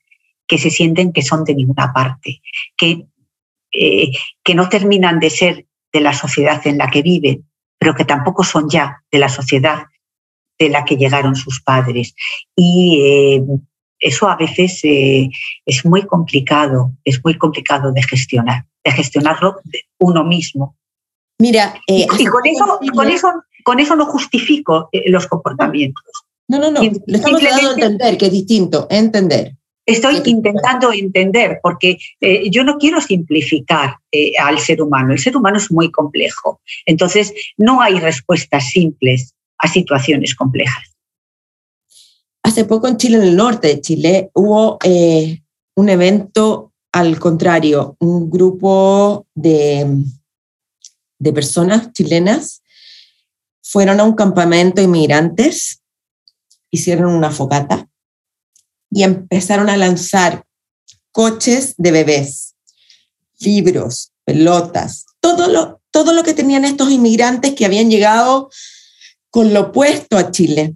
que 0.48 0.58
se 0.58 0.70
sienten 0.70 1.14
que 1.14 1.22
son 1.22 1.44
de 1.44 1.54
ninguna 1.54 1.94
parte, 1.94 2.42
que, 2.76 3.06
eh, 3.72 4.12
que 4.44 4.56
no 4.56 4.70
terminan 4.70 5.20
de 5.20 5.30
ser 5.30 5.66
de 5.94 6.02
la 6.02 6.14
sociedad 6.14 6.66
en 6.66 6.78
la 6.78 6.90
que 6.90 7.02
viven, 7.02 7.46
pero 7.78 7.94
que 7.94 8.06
tampoco 8.06 8.44
son 8.44 8.70
ya 8.70 9.04
de 9.12 9.20
la 9.20 9.30
sociedad 9.30 9.86
de 10.58 10.70
la 10.70 10.86
que 10.86 10.98
llegaron 10.98 11.36
sus 11.36 11.62
padres. 11.62 12.16
Y 12.56 13.02
eh, 13.04 13.44
eso 14.00 14.30
a 14.30 14.36
veces 14.36 14.80
eh, 14.84 15.30
es 15.66 15.86
muy 15.86 16.06
complicado, 16.06 16.94
es 17.04 17.24
muy 17.24 17.38
complicado 17.38 17.92
de 17.92 18.04
gestionar, 18.04 18.66
de 18.88 18.96
gestionarlo 18.96 19.60
uno 20.00 20.24
mismo. 20.24 20.76
Mira, 21.40 21.76
eh, 21.88 22.08
y 22.18 22.26
con 22.26 22.48
eso, 22.48 22.80
con, 22.94 23.10
eso, 23.10 23.32
con 23.64 23.80
eso 23.80 23.96
no 23.96 24.06
justifico 24.06 24.90
los 25.08 25.28
comportamientos. 25.28 26.04
No, 26.48 26.58
no, 26.58 26.72
no, 26.72 26.82
le 26.82 27.18
estamos 27.18 27.42
dando 27.42 27.70
a 27.70 27.74
entender 27.74 28.18
que 28.18 28.26
es 28.28 28.32
distinto, 28.32 28.88
entender. 28.90 29.54
Estoy 29.86 30.22
intentando 30.26 30.92
entender, 30.92 31.60
porque 31.62 31.98
yo 32.50 32.64
no 32.66 32.78
quiero 32.78 33.00
simplificar 33.00 33.96
al 34.42 34.60
ser 34.60 34.82
humano. 34.82 35.14
El 35.14 35.20
ser 35.20 35.38
humano 35.38 35.58
es 35.58 35.72
muy 35.72 35.92
complejo. 35.92 36.60
Entonces, 36.86 37.34
no 37.56 37.82
hay 37.82 38.00
respuestas 38.00 38.70
simples 38.70 39.34
a 39.60 39.68
situaciones 39.68 40.36
complejas. 40.36 40.98
Hace 42.44 42.66
poco 42.66 42.88
en 42.88 42.98
Chile, 42.98 43.18
en 43.18 43.24
el 43.24 43.36
norte 43.36 43.68
de 43.68 43.82
Chile, 43.82 44.30
hubo 44.34 44.78
eh, 44.84 45.42
un 45.76 45.90
evento 45.90 46.67
al 46.98 47.20
contrario, 47.20 47.96
un 48.00 48.28
grupo 48.28 49.28
de, 49.36 50.04
de 51.20 51.34
personas 51.34 51.94
chilenas 51.94 52.64
fueron 53.62 54.00
a 54.00 54.04
un 54.04 54.16
campamento 54.16 54.82
de 54.82 54.86
inmigrantes, 54.86 55.84
hicieron 56.72 57.14
una 57.14 57.30
fogata 57.30 57.88
y 58.90 59.04
empezaron 59.04 59.70
a 59.70 59.78
lanzar 59.78 60.44
coches 61.12 61.76
de 61.78 61.92
bebés, 61.92 62.56
libros, 63.42 64.12
pelotas, 64.24 65.06
todo 65.20 65.50
lo, 65.50 65.80
todo 65.92 66.14
lo 66.14 66.24
que 66.24 66.34
tenían 66.34 66.66
estos 66.66 66.90
inmigrantes 66.90 67.54
que 67.54 67.66
habían 67.66 67.92
llegado 67.92 68.50
con 69.30 69.54
lo 69.54 69.68
opuesto 69.68 70.18
a 70.18 70.32
Chile, 70.32 70.76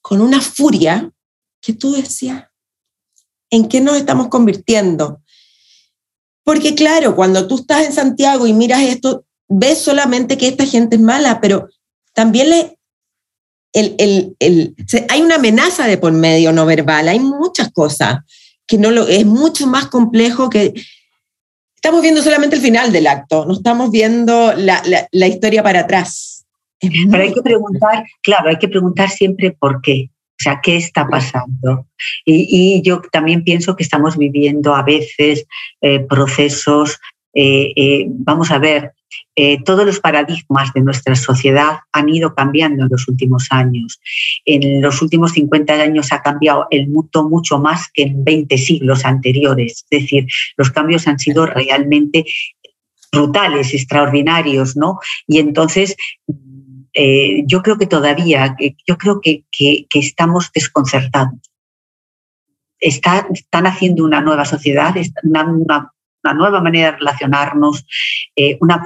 con 0.00 0.22
una 0.22 0.40
furia 0.40 1.12
que 1.60 1.74
tú 1.74 1.92
decías, 1.92 2.46
¿en 3.52 3.68
qué 3.68 3.80
nos 3.80 3.96
estamos 3.96 4.28
convirtiendo? 4.28 5.20
Porque 6.42 6.74
claro, 6.74 7.14
cuando 7.14 7.46
tú 7.46 7.56
estás 7.56 7.86
en 7.86 7.92
Santiago 7.92 8.48
y 8.48 8.52
miras 8.52 8.80
esto, 8.80 9.24
ves 9.48 9.78
solamente 9.78 10.36
que 10.36 10.48
esta 10.48 10.66
gente 10.66 10.96
es 10.96 11.02
mala, 11.02 11.40
pero 11.40 11.68
también 12.14 12.50
le, 12.50 12.78
el, 13.72 14.34
el, 14.40 14.74
hay 15.08 15.22
una 15.22 15.36
amenaza 15.36 15.86
de 15.86 15.98
por 15.98 16.12
medio 16.12 16.52
no 16.52 16.66
verbal, 16.66 17.08
hay 17.08 17.20
muchas 17.20 17.70
cosas 17.72 18.20
que 18.66 18.78
no 18.78 18.90
lo, 18.90 19.06
es 19.06 19.24
mucho 19.24 19.66
más 19.68 19.86
complejo 19.86 20.50
que... 20.50 20.74
Estamos 21.76 22.00
viendo 22.00 22.22
solamente 22.22 22.56
el 22.56 22.62
final 22.62 22.92
del 22.92 23.08
acto, 23.08 23.44
no 23.44 23.54
estamos 23.54 23.90
viendo 23.90 24.52
la, 24.54 24.82
la 25.10 25.26
historia 25.26 25.64
para 25.64 25.80
atrás. 25.80 26.46
Pero 26.80 27.22
hay 27.22 27.32
que 27.32 27.42
preguntar, 27.42 28.04
claro, 28.22 28.50
hay 28.50 28.58
que 28.58 28.68
preguntar 28.68 29.10
siempre 29.10 29.50
por 29.50 29.82
qué. 29.82 30.11
O 30.42 30.50
sea, 30.50 30.60
¿qué 30.60 30.76
está 30.76 31.06
pasando? 31.06 31.86
Y, 32.24 32.82
yo 32.82 33.00
también 33.12 33.44
pienso 33.44 33.76
que 33.76 33.84
estamos 33.84 34.18
viviendo 34.18 34.74
a 34.74 34.82
veces 34.82 35.46
eh, 35.80 36.00
procesos, 36.00 36.98
eh, 37.32 37.72
eh, 37.76 38.06
vamos 38.08 38.50
a 38.50 38.58
ver, 38.58 38.92
todos 39.64 39.86
los 39.86 40.00
paradigmas 40.00 40.72
de 40.72 40.80
nuestra 40.80 41.14
sociedad 41.14 41.78
han 41.92 42.08
ido 42.08 42.34
cambiando 42.34 42.82
en 42.82 42.88
los 42.90 43.06
últimos 43.06 43.46
años. 43.50 44.00
En 44.44 44.82
los 44.82 45.00
últimos 45.00 45.32
50 45.32 45.72
años 45.74 46.12
ha 46.12 46.20
cambiado 46.22 46.66
el 46.70 46.88
mundo 46.88 47.28
mucho 47.28 47.58
más 47.58 47.88
que 47.94 48.02
en 48.02 48.24
20 48.24 48.58
siglos 48.58 49.04
anteriores. 49.04 49.86
Es 49.88 50.00
decir, 50.02 50.26
los 50.56 50.70
cambios 50.72 51.06
han 51.06 51.18
sido 51.20 51.46
realmente 51.46 52.24
brutales, 53.12 53.72
extraordinarios, 53.72 54.76
¿no? 54.76 54.98
Y 55.26 55.38
entonces 55.38 55.96
eh, 56.94 57.44
yo 57.46 57.62
creo 57.62 57.78
que 57.78 57.86
todavía, 57.86 58.56
yo 58.86 58.98
creo 58.98 59.20
que, 59.20 59.44
estamos 59.94 60.50
desconcertados. 60.52 61.40
están 62.78 63.66
haciendo 63.66 64.04
una 64.04 64.20
nueva 64.20 64.44
sociedad, 64.44 64.94
una, 65.22 65.44
nueva 66.34 66.60
manera 66.60 66.92
de 66.92 66.98
relacionarnos, 66.98 67.86
eh, 68.36 68.58
una, 68.60 68.84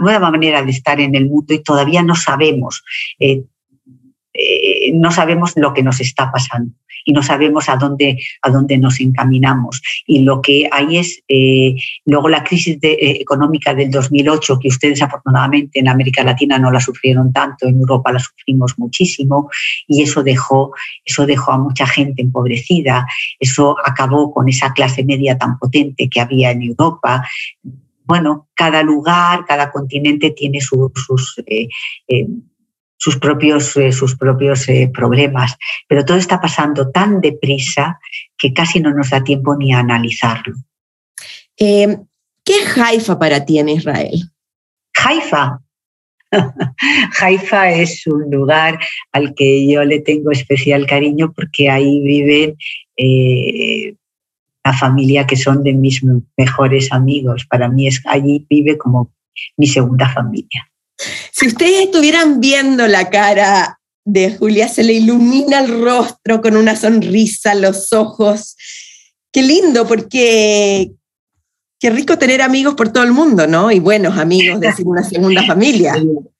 nueva 0.00 0.30
manera 0.30 0.62
de 0.62 0.70
estar 0.70 1.00
en 1.00 1.14
el 1.14 1.26
mundo 1.26 1.54
y 1.54 1.62
todavía 1.62 2.02
no 2.02 2.14
sabemos, 2.14 2.84
eh, 3.18 3.44
no 4.94 5.10
sabemos 5.10 5.52
lo 5.56 5.72
que 5.72 5.82
nos 5.82 6.00
está 6.00 6.30
pasando 6.30 6.72
y 7.06 7.12
no 7.12 7.22
sabemos 7.22 7.68
a 7.70 7.76
dónde, 7.76 8.18
a 8.42 8.50
dónde 8.50 8.76
nos 8.76 9.00
encaminamos. 9.00 9.80
Y 10.06 10.20
lo 10.20 10.42
que 10.42 10.68
hay 10.70 10.98
es 10.98 11.22
eh, 11.28 11.76
luego 12.04 12.28
la 12.28 12.42
crisis 12.42 12.78
eh, 12.82 12.96
económica 13.20 13.72
del 13.72 13.90
2008, 13.90 14.58
que 14.58 14.68
ustedes 14.68 15.00
afortunadamente 15.00 15.78
en 15.78 15.88
América 15.88 16.24
Latina 16.24 16.58
no 16.58 16.70
la 16.70 16.80
sufrieron 16.80 17.32
tanto, 17.32 17.68
en 17.68 17.78
Europa 17.78 18.12
la 18.12 18.18
sufrimos 18.18 18.74
muchísimo, 18.76 19.48
y 19.86 20.02
eso 20.02 20.22
dejó, 20.24 20.72
eso 21.04 21.24
dejó 21.26 21.52
a 21.52 21.58
mucha 21.58 21.86
gente 21.86 22.22
empobrecida, 22.22 23.06
eso 23.38 23.76
acabó 23.84 24.32
con 24.34 24.48
esa 24.48 24.72
clase 24.72 25.04
media 25.04 25.38
tan 25.38 25.58
potente 25.58 26.08
que 26.08 26.20
había 26.20 26.50
en 26.50 26.62
Europa 26.62 27.24
bueno, 28.08 28.46
cada 28.54 28.84
lugar, 28.84 29.44
cada 29.48 29.72
continente 29.72 30.30
tiene 30.30 30.60
sus, 30.60 31.42
eh, 31.44 31.66
sus 32.96 33.18
propios, 33.18 33.76
eh, 33.76 33.92
sus 33.92 34.16
propios 34.16 34.68
eh, 34.68 34.90
problemas. 34.92 35.56
Pero 35.88 36.04
todo 36.04 36.16
está 36.16 36.40
pasando 36.40 36.90
tan 36.90 37.20
deprisa 37.20 37.98
que 38.36 38.52
casi 38.52 38.80
no 38.80 38.92
nos 38.92 39.10
da 39.10 39.22
tiempo 39.22 39.56
ni 39.56 39.72
a 39.72 39.80
analizarlo. 39.80 40.54
Em, 41.56 42.04
¿Qué 42.44 42.58
es 42.62 42.78
Haifa 42.78 43.18
para 43.18 43.44
ti 43.44 43.58
en 43.58 43.68
Israel? 43.68 44.30
Haifa. 44.94 45.60
Haifa 47.20 47.70
es 47.70 48.06
un 48.06 48.30
lugar 48.30 48.78
al 49.12 49.34
que 49.34 49.66
yo 49.68 49.84
le 49.84 50.00
tengo 50.00 50.30
especial 50.30 50.86
cariño 50.86 51.32
porque 51.34 51.70
ahí 51.70 52.00
viven 52.00 52.56
eh, 52.96 53.94
la 54.64 54.72
familia 54.72 55.26
que 55.26 55.36
son 55.36 55.62
de 55.62 55.72
mis 55.72 56.02
mejores 56.36 56.92
amigos. 56.92 57.46
Para 57.46 57.68
mí 57.68 57.86
es 57.86 58.02
allí 58.06 58.44
vive 58.48 58.78
como 58.78 59.12
mi 59.56 59.66
segunda 59.66 60.08
familia. 60.08 60.70
Si 61.38 61.48
ustedes 61.48 61.84
estuvieran 61.84 62.40
viendo 62.40 62.86
la 62.86 63.10
cara 63.10 63.78
de 64.06 64.34
Julia, 64.34 64.68
se 64.68 64.82
le 64.82 64.94
ilumina 64.94 65.60
el 65.60 65.82
rostro 65.82 66.40
con 66.40 66.56
una 66.56 66.74
sonrisa, 66.76 67.54
los 67.54 67.92
ojos. 67.92 68.56
Qué 69.30 69.42
lindo, 69.42 69.86
porque 69.86 70.92
qué 71.78 71.90
rico 71.90 72.16
tener 72.16 72.40
amigos 72.40 72.74
por 72.74 72.90
todo 72.90 73.04
el 73.04 73.12
mundo, 73.12 73.46
¿no? 73.46 73.70
Y 73.70 73.80
buenos 73.80 74.16
amigos, 74.16 74.60
decir 74.60 74.86
una 74.86 75.02
segunda 75.02 75.42
familia. 75.44 75.94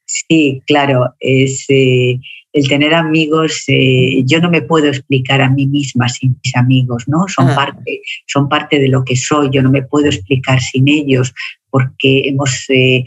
Sí, 0.06 0.62
claro, 0.66 1.14
es 1.20 1.66
eh, 1.68 2.18
el 2.54 2.66
tener 2.66 2.94
amigos. 2.94 3.64
Eh, 3.68 4.22
yo 4.24 4.40
no 4.40 4.48
me 4.48 4.62
puedo 4.62 4.86
explicar 4.86 5.42
a 5.42 5.50
mí 5.50 5.66
misma 5.66 6.08
sin 6.08 6.40
mis 6.42 6.56
amigos, 6.56 7.04
¿no? 7.06 7.28
Son 7.28 7.54
parte, 7.54 8.00
son 8.26 8.48
parte 8.48 8.78
de 8.78 8.88
lo 8.88 9.04
que 9.04 9.14
soy. 9.16 9.50
Yo 9.52 9.60
no 9.60 9.70
me 9.70 9.82
puedo 9.82 10.06
explicar 10.06 10.62
sin 10.62 10.88
ellos 10.88 11.34
porque 11.68 12.22
hemos 12.30 12.64
eh, 12.70 13.04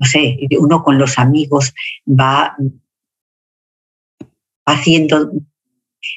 no 0.00 0.06
sé, 0.06 0.38
uno 0.58 0.82
con 0.82 0.98
los 0.98 1.18
amigos 1.18 1.74
va 2.08 2.56
haciendo 4.66 5.30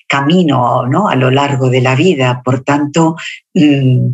camino 0.08 0.88
¿no? 0.88 1.10
a 1.10 1.16
lo 1.16 1.30
largo 1.30 1.70
de 1.70 1.82
la 1.82 1.96
vida. 1.96 2.42
Por 2.44 2.64
tanto, 2.64 3.18
mm, 3.54 4.10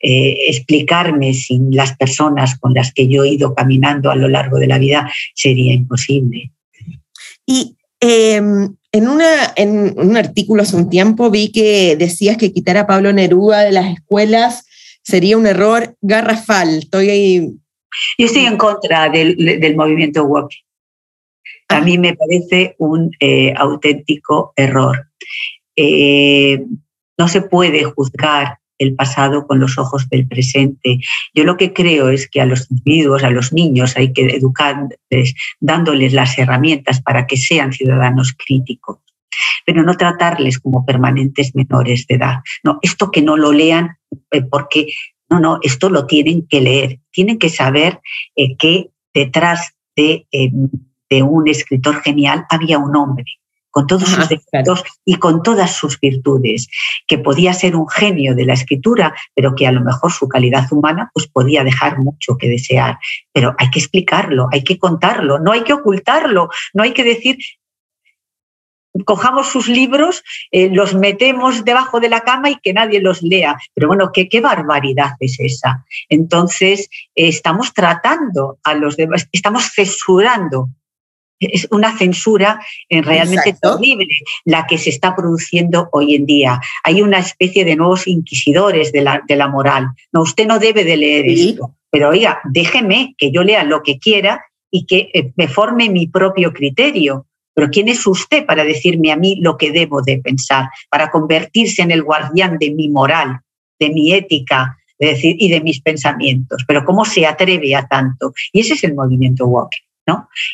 eh, 0.00 0.36
explicarme 0.48 1.34
sin 1.34 1.74
las 1.74 1.96
personas 1.96 2.56
con 2.58 2.74
las 2.74 2.92
que 2.92 3.08
yo 3.08 3.24
he 3.24 3.30
ido 3.30 3.54
caminando 3.54 4.10
a 4.10 4.16
lo 4.16 4.28
largo 4.28 4.58
de 4.58 4.68
la 4.68 4.78
vida 4.78 5.10
sería 5.34 5.74
imposible. 5.74 6.52
Y 7.44 7.76
em, 8.00 8.76
en, 8.92 9.08
una, 9.08 9.52
en 9.56 9.98
un 9.98 10.16
artículo 10.16 10.62
hace 10.62 10.76
un 10.76 10.88
tiempo 10.88 11.30
vi 11.30 11.50
que 11.50 11.96
decías 11.96 12.36
que 12.36 12.52
quitar 12.52 12.76
a 12.76 12.86
Pablo 12.86 13.12
Neruda 13.12 13.62
de 13.62 13.72
las 13.72 13.92
escuelas 13.92 14.66
sería 15.02 15.36
un 15.36 15.46
error 15.46 15.96
garrafal. 16.02 16.78
Estoy 16.78 17.58
yo 18.18 18.26
estoy 18.26 18.46
en 18.46 18.56
contra 18.56 19.08
del, 19.08 19.74
movimiento 19.76 20.24
woke. 20.24 20.54
a 21.68 21.80
mí 21.80 21.98
me 21.98 22.14
parece 22.14 22.74
un 22.78 23.10
auténtico 23.56 24.52
error. 24.56 25.08
no 25.76 27.28
se 27.28 27.42
puede 27.42 27.84
juzgar 27.84 28.58
el 28.78 28.94
pasado 28.94 29.46
con 29.46 29.60
los 29.60 29.78
ojos 29.78 30.08
del 30.08 30.26
presente. 30.26 31.00
Yo 31.34 31.44
lo 31.44 31.56
que 31.56 31.72
creo 31.72 32.08
es 32.08 32.28
que 32.28 32.40
a 32.40 32.46
los 32.46 32.70
individuos, 32.70 33.24
a 33.24 33.30
los 33.30 33.52
niños, 33.52 33.96
hay 33.96 34.12
que 34.12 34.26
educarles 34.26 35.34
dándoles 35.60 36.12
las 36.12 36.38
herramientas 36.38 37.02
para 37.02 37.26
que 37.26 37.36
sean 37.36 37.72
ciudadanos 37.72 38.32
críticos, 38.32 38.98
pero 39.66 39.82
no 39.82 39.96
tratarles 39.96 40.58
como 40.58 40.86
permanentes 40.86 41.54
menores 41.54 42.06
de 42.06 42.14
edad. 42.14 42.36
No, 42.62 42.78
esto 42.82 43.10
que 43.10 43.22
no 43.22 43.36
lo 43.36 43.52
lean 43.52 43.98
eh, 44.30 44.42
porque, 44.42 44.86
no, 45.30 45.40
no, 45.40 45.58
esto 45.62 45.90
lo 45.90 46.06
tienen 46.06 46.46
que 46.46 46.60
leer, 46.60 47.00
tienen 47.10 47.38
que 47.38 47.50
saber 47.50 48.00
eh, 48.36 48.56
que 48.56 48.90
detrás 49.12 49.74
de, 49.96 50.26
eh, 50.32 50.50
de 51.10 51.22
un 51.22 51.48
escritor 51.48 52.02
genial 52.02 52.46
había 52.50 52.78
un 52.78 52.96
hombre 52.96 53.38
con 53.70 53.86
todos 53.86 54.08
sus 54.08 54.28
defectos 54.28 54.82
y 55.04 55.16
con 55.16 55.42
todas 55.42 55.76
sus 55.76 56.00
virtudes, 56.00 56.68
que 57.06 57.18
podía 57.18 57.52
ser 57.52 57.76
un 57.76 57.88
genio 57.88 58.34
de 58.34 58.44
la 58.44 58.54
escritura, 58.54 59.14
pero 59.34 59.54
que 59.54 59.66
a 59.66 59.72
lo 59.72 59.82
mejor 59.82 60.10
su 60.10 60.26
calidad 60.26 60.66
humana 60.72 61.10
pues 61.14 61.28
podía 61.28 61.62
dejar 61.62 61.98
mucho 61.98 62.36
que 62.36 62.48
desear. 62.48 62.98
Pero 63.32 63.54
hay 63.58 63.70
que 63.70 63.78
explicarlo, 63.78 64.48
hay 64.50 64.64
que 64.64 64.78
contarlo, 64.78 65.38
no 65.38 65.52
hay 65.52 65.62
que 65.62 65.74
ocultarlo, 65.74 66.48
no 66.72 66.82
hay 66.82 66.92
que 66.92 67.04
decir 67.04 67.38
cojamos 69.04 69.48
sus 69.48 69.68
libros, 69.68 70.22
eh, 70.50 70.70
los 70.72 70.94
metemos 70.94 71.64
debajo 71.64 72.00
de 72.00 72.08
la 72.08 72.20
cama 72.20 72.50
y 72.50 72.56
que 72.56 72.72
nadie 72.72 73.00
los 73.00 73.22
lea. 73.22 73.56
Pero 73.74 73.88
bueno, 73.88 74.10
¿qué, 74.12 74.28
qué 74.28 74.40
barbaridad 74.40 75.12
es 75.20 75.38
esa? 75.40 75.84
Entonces, 76.08 76.88
eh, 77.14 77.28
estamos 77.28 77.72
tratando 77.74 78.58
a 78.64 78.74
los 78.74 78.96
demás, 78.96 79.28
estamos 79.32 79.70
censurando 79.74 80.70
es 81.40 81.68
una 81.70 81.96
censura 81.96 82.60
eh, 82.88 83.02
realmente 83.02 83.56
terrible 83.60 84.08
la 84.44 84.66
que 84.66 84.78
se 84.78 84.90
está 84.90 85.14
produciendo 85.14 85.88
hoy 85.92 86.14
en 86.14 86.26
día. 86.26 86.60
Hay 86.84 87.02
una 87.02 87.18
especie 87.18 87.64
de 87.64 87.76
nuevos 87.76 88.06
inquisidores 88.06 88.92
de 88.92 89.02
la, 89.02 89.22
de 89.26 89.36
la 89.36 89.48
moral. 89.48 89.88
No, 90.12 90.22
usted 90.22 90.46
no 90.46 90.58
debe 90.58 90.84
de 90.84 90.96
leer 90.96 91.26
esto, 91.28 91.76
pero 91.90 92.10
oiga, 92.10 92.40
déjeme 92.44 93.14
que 93.16 93.30
yo 93.30 93.44
lea 93.44 93.64
lo 93.64 93.82
que 93.82 93.98
quiera 93.98 94.44
y 94.70 94.84
que 94.86 95.32
me 95.36 95.48
forme 95.48 95.88
mi 95.88 96.08
propio 96.08 96.52
criterio. 96.52 97.26
Pero 97.58 97.70
¿quién 97.72 97.88
es 97.88 98.06
usted 98.06 98.46
para 98.46 98.62
decirme 98.62 99.10
a 99.10 99.16
mí 99.16 99.40
lo 99.40 99.56
que 99.56 99.72
debo 99.72 100.00
de 100.00 100.18
pensar, 100.18 100.68
para 100.88 101.10
convertirse 101.10 101.82
en 101.82 101.90
el 101.90 102.04
guardián 102.04 102.56
de 102.56 102.70
mi 102.70 102.88
moral, 102.88 103.40
de 103.80 103.90
mi 103.90 104.12
ética, 104.12 104.78
decir, 104.96 105.34
y 105.40 105.50
de 105.50 105.60
mis 105.60 105.80
pensamientos? 105.80 106.62
Pero 106.68 106.84
¿cómo 106.84 107.04
se 107.04 107.26
atreve 107.26 107.74
a 107.74 107.88
tanto? 107.88 108.32
Y 108.52 108.60
ese 108.60 108.74
es 108.74 108.84
el 108.84 108.94
movimiento 108.94 109.44
Walking. 109.46 109.82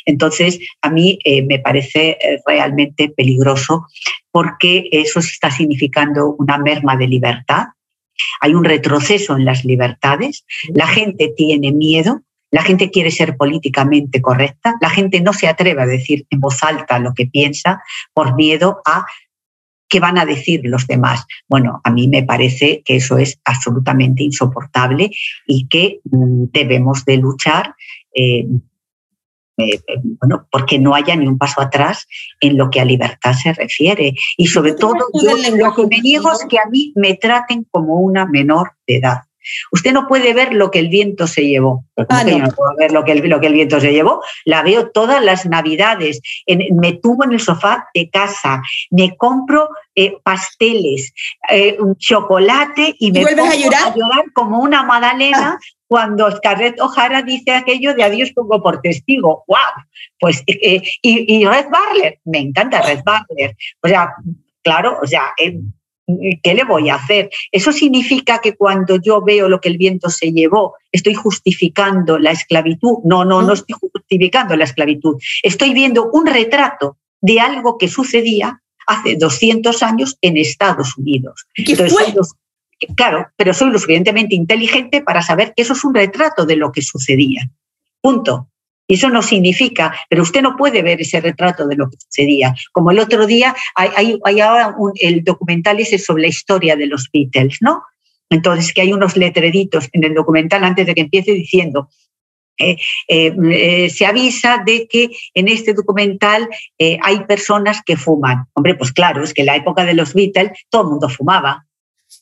Entonces, 0.06 0.58
a 0.80 0.88
mí 0.88 1.18
eh, 1.24 1.42
me 1.42 1.58
parece 1.58 2.16
eh, 2.22 2.40
realmente 2.46 3.12
peligroso 3.14 3.86
porque 4.30 4.88
eso 4.90 5.20
está 5.20 5.50
significando 5.50 6.34
una 6.38 6.56
merma 6.56 6.96
de 6.96 7.06
libertad, 7.06 7.66
hay 8.40 8.54
un 8.54 8.64
retroceso 8.64 9.36
en 9.36 9.44
las 9.44 9.62
libertades, 9.66 10.46
la 10.72 10.86
gente 10.86 11.34
tiene 11.36 11.70
miedo, 11.70 12.22
la 12.54 12.62
gente 12.62 12.92
quiere 12.92 13.10
ser 13.10 13.36
políticamente 13.36 14.22
correcta, 14.22 14.76
la 14.80 14.88
gente 14.88 15.20
no 15.20 15.32
se 15.32 15.48
atreve 15.48 15.82
a 15.82 15.86
decir 15.86 16.24
en 16.30 16.38
voz 16.38 16.62
alta 16.62 17.00
lo 17.00 17.12
que 17.12 17.26
piensa 17.26 17.82
por 18.12 18.36
miedo 18.36 18.80
a 18.86 19.04
qué 19.88 19.98
van 19.98 20.18
a 20.18 20.24
decir 20.24 20.60
los 20.62 20.86
demás. 20.86 21.26
Bueno, 21.48 21.80
a 21.82 21.90
mí 21.90 22.06
me 22.06 22.22
parece 22.22 22.82
que 22.84 22.94
eso 22.94 23.18
es 23.18 23.40
absolutamente 23.44 24.22
insoportable 24.22 25.10
y 25.48 25.66
que 25.66 25.98
mm, 26.04 26.44
debemos 26.52 27.04
de 27.04 27.16
luchar 27.16 27.74
eh, 28.14 28.46
eh, 29.56 29.80
bueno, 30.20 30.46
porque 30.52 30.78
no 30.78 30.94
haya 30.94 31.16
ni 31.16 31.26
un 31.26 31.38
paso 31.38 31.60
atrás 31.60 32.06
en 32.40 32.56
lo 32.56 32.70
que 32.70 32.80
a 32.80 32.84
libertad 32.84 33.32
se 33.32 33.52
refiere. 33.52 34.14
Y 34.36 34.46
sobre 34.46 34.74
todo, 34.74 34.94
lo 34.94 35.74
que 35.74 35.86
me 35.88 36.00
niego 36.00 36.30
es 36.30 36.46
que 36.48 36.60
a 36.60 36.66
mí 36.66 36.92
me 36.94 37.14
traten 37.14 37.66
como 37.68 37.98
una 37.98 38.26
menor 38.26 38.74
de 38.86 38.98
edad. 38.98 39.22
Usted 39.72 39.92
no 39.92 40.06
puede 40.06 40.32
ver 40.34 40.54
lo 40.54 40.70
que 40.70 40.78
el 40.78 40.88
viento 40.88 41.26
se 41.26 41.46
llevó. 41.46 41.84
Ah, 42.08 42.24
no. 42.24 42.48
puedo 42.50 42.74
ver 42.76 42.92
lo 42.92 43.04
que, 43.04 43.12
el, 43.12 43.28
lo 43.28 43.40
que 43.40 43.46
el 43.46 43.54
viento 43.54 43.80
se 43.80 43.92
llevó. 43.92 44.22
La 44.44 44.62
veo 44.62 44.90
todas 44.90 45.22
las 45.22 45.46
navidades. 45.46 46.20
me 46.46 46.92
tuvo 46.92 47.24
en 47.24 47.32
el 47.32 47.40
sofá 47.40 47.88
de 47.94 48.10
casa. 48.10 48.62
Me 48.90 49.16
compro 49.16 49.68
eh, 49.94 50.16
pasteles, 50.22 51.12
un 51.78 51.96
chocolate 51.96 52.96
y, 52.98 53.12
me 53.12 53.22
vuelves 53.22 53.50
a 53.50 53.56
llorar? 53.56 53.88
a 53.88 53.94
llorar 53.94 54.24
como 54.32 54.60
una 54.60 54.82
magdalena 54.82 55.58
ah 55.60 55.74
cuando 55.94 56.30
Scarlett 56.30 56.80
O'Hara 56.80 57.22
dice 57.22 57.52
aquello 57.52 57.94
de 57.94 58.02
adiós 58.02 58.32
pongo 58.32 58.60
por 58.60 58.80
testigo. 58.80 59.44
¡Wow! 59.46 59.58
Pues, 60.18 60.42
eh, 60.48 60.82
y, 61.02 61.46
Red 61.46 61.66
Barler, 61.70 62.18
me 62.24 62.38
encanta 62.38 62.82
Red 62.82 63.02
Barler. 63.04 63.56
O 63.80 63.88
sea, 63.88 64.12
claro, 64.62 64.98
o 65.00 65.06
sea, 65.06 65.32
eh, 65.38 65.56
¿qué 66.42 66.54
le 66.54 66.64
voy 66.64 66.90
a 66.90 66.96
hacer? 66.96 67.30
Eso 67.50 67.72
significa 67.72 68.40
que 68.40 68.56
cuando 68.56 68.96
yo 68.96 69.22
veo 69.22 69.48
lo 69.48 69.60
que 69.60 69.68
el 69.68 69.78
viento 69.78 70.10
se 70.10 70.32
llevó, 70.32 70.74
estoy 70.92 71.14
justificando 71.14 72.18
la 72.18 72.30
esclavitud. 72.30 72.98
No, 73.04 73.24
no, 73.24 73.42
no 73.42 73.52
estoy 73.52 73.76
justificando 73.80 74.56
la 74.56 74.64
esclavitud. 74.64 75.16
Estoy 75.42 75.72
viendo 75.72 76.10
un 76.12 76.26
retrato 76.26 76.98
de 77.20 77.40
algo 77.40 77.78
que 77.78 77.88
sucedía 77.88 78.60
hace 78.86 79.16
200 79.16 79.82
años 79.82 80.18
en 80.20 80.36
Estados 80.36 80.96
Unidos. 80.96 81.46
¿Qué 81.54 81.76
fue? 81.76 82.14
Claro, 82.96 83.28
pero 83.36 83.54
soy 83.54 83.70
lo 83.70 83.78
suficientemente 83.78 84.34
inteligente 84.34 85.00
para 85.00 85.22
saber 85.22 85.54
que 85.54 85.62
eso 85.62 85.72
es 85.72 85.84
un 85.84 85.94
retrato 85.94 86.44
de 86.44 86.56
lo 86.56 86.70
que 86.70 86.82
sucedía. 86.82 87.48
Punto. 88.00 88.50
Y 88.86 88.94
eso 88.94 89.08
no 89.08 89.22
significa, 89.22 89.94
pero 90.08 90.22
usted 90.22 90.42
no 90.42 90.56
puede 90.56 90.82
ver 90.82 91.00
ese 91.00 91.20
retrato 91.20 91.66
de 91.66 91.76
lo 91.76 91.88
que 91.88 91.96
sucedía. 91.96 92.54
Como 92.72 92.90
el 92.90 92.98
otro 92.98 93.26
día, 93.26 93.54
hay, 93.74 94.40
ahora 94.40 94.74
el 95.00 95.24
documental 95.24 95.80
ese 95.80 95.98
sobre 95.98 96.22
la 96.22 96.28
historia 96.28 96.76
de 96.76 96.86
los 96.86 97.08
Beatles, 97.12 97.58
¿no? 97.60 97.82
Entonces, 98.28 98.72
que 98.74 98.82
hay 98.82 98.92
unos 98.92 99.16
letreritos 99.16 99.88
en 99.92 100.04
el 100.04 100.14
documental 100.14 100.64
antes 100.64 100.86
de 100.86 100.94
que 100.94 101.02
empiece 101.02 101.32
diciendo, 101.32 101.88
eh, 102.58 102.76
eh, 103.08 103.34
eh, 103.50 103.90
se 103.90 104.06
avisa 104.06 104.62
de 104.64 104.86
que 104.86 105.10
en 105.34 105.48
este 105.48 105.74
documental 105.74 106.48
hay 106.78 107.20
personas 107.26 107.82
que 107.84 107.96
fuman. 107.96 108.46
Hombre, 108.54 108.74
pues 108.74 108.92
claro, 108.92 109.24
es 109.24 109.34
que 109.34 109.42
en 109.42 109.46
la 109.46 109.56
época 109.56 109.84
de 109.84 109.94
los 109.94 110.14
Beatles 110.14 110.52
todo 110.68 110.82
el 110.82 110.88
mundo 110.88 111.08
fumaba. 111.08 111.66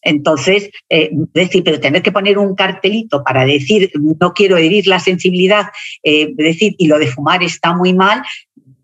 Entonces, 0.03 0.71
eh, 0.89 1.11
decir, 1.33 1.63
pero 1.65 1.81
tener 1.81 2.03
que 2.03 2.13
poner 2.13 2.39
un 2.39 2.55
cartelito 2.55 3.23
para 3.25 3.45
decir 3.45 3.91
no 3.95 4.33
quiero 4.33 4.57
herir 4.57 4.87
la 4.87 5.01
sensibilidad, 5.01 5.67
eh, 6.03 6.33
decir, 6.35 6.75
y 6.79 6.87
lo 6.89 6.99
de 6.99 7.07
fumar 7.07 7.43
está 7.43 7.75
muy 7.75 7.95
mal, 7.95 8.23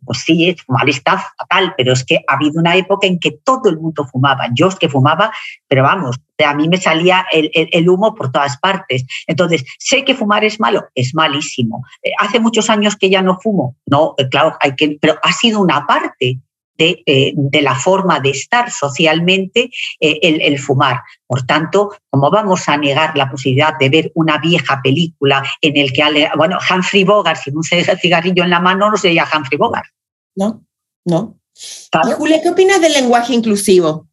pues 0.09 0.21
sí, 0.21 0.57
fumar 0.67 0.89
está 0.89 1.23
fatal, 1.37 1.75
pero 1.77 1.93
es 1.93 2.03
que 2.03 2.25
ha 2.27 2.35
habido 2.35 2.59
una 2.59 2.75
época 2.77 3.07
en 3.07 3.19
que 3.19 3.33
todo 3.45 3.69
el 3.69 3.79
mundo 3.79 4.07
fumaba. 4.11 4.49
Yo 4.55 4.69
es 4.69 4.77
que 4.77 4.89
fumaba, 4.89 5.31
pero 5.69 5.83
vamos, 5.83 6.17
a 6.43 6.55
mí 6.55 6.67
me 6.67 6.79
salía 6.79 7.27
el, 7.31 7.89
humo 7.91 8.15
por 8.15 8.33
todas 8.33 8.57
partes. 8.57 9.05
Entonces, 9.27 9.67
sé 9.79 10.05
que 10.05 10.15
fumar 10.15 10.45
es 10.45 10.59
malo, 10.61 10.87
es 10.95 11.15
malísimo. 11.15 11.85
Eh, 12.03 12.13
hace 12.19 12.41
muchos 12.41 12.71
años 12.71 12.97
que 12.97 13.11
ya 13.11 13.21
no 13.21 13.39
fumo, 13.39 13.77
no, 13.85 14.15
claro, 14.31 14.57
hay 14.61 14.75
que, 14.77 14.97
pero 14.99 15.17
ha 15.23 15.33
sido 15.33 15.61
una 15.61 15.87
parte 15.87 16.41
eh, 16.81 17.33
de, 17.35 17.63
la 17.63 17.75
forma 17.75 18.21
de 18.21 18.31
estar 18.31 18.71
socialmente 18.71 19.71
eh, 19.99 20.19
el, 20.23 20.59
fumar. 20.59 21.01
Por 21.27 21.43
tanto, 21.43 21.91
¿cómo 22.09 22.31
vamos 22.31 22.69
a 22.69 22.77
negar 22.77 23.17
la 23.17 23.29
posibilidad 23.29 23.77
de 23.79 23.89
ver 23.89 24.13
una 24.15 24.39
vieja 24.39 24.81
película 24.83 25.43
en 25.61 25.77
el 25.77 25.93
que, 25.93 26.29
bueno, 26.37 26.59
Humphrey 26.71 27.03
Bogart 27.03 27.41
sin 27.43 27.57
un 27.57 27.65
cigarrillo 27.65 28.45
en 28.45 28.51
la 28.51 28.61
mano 28.61 28.91
no 28.91 28.97
sería 28.97 29.27
Humphrey 29.27 29.59
Bogart? 29.59 29.87
No, 30.37 30.65
no. 31.05 31.41
Julia, 32.17 32.41
¿qué 32.41 32.51
opinas 32.51 32.81
del 32.81 32.93
lenguaje 32.93 33.35
inclusivo? 33.35 34.09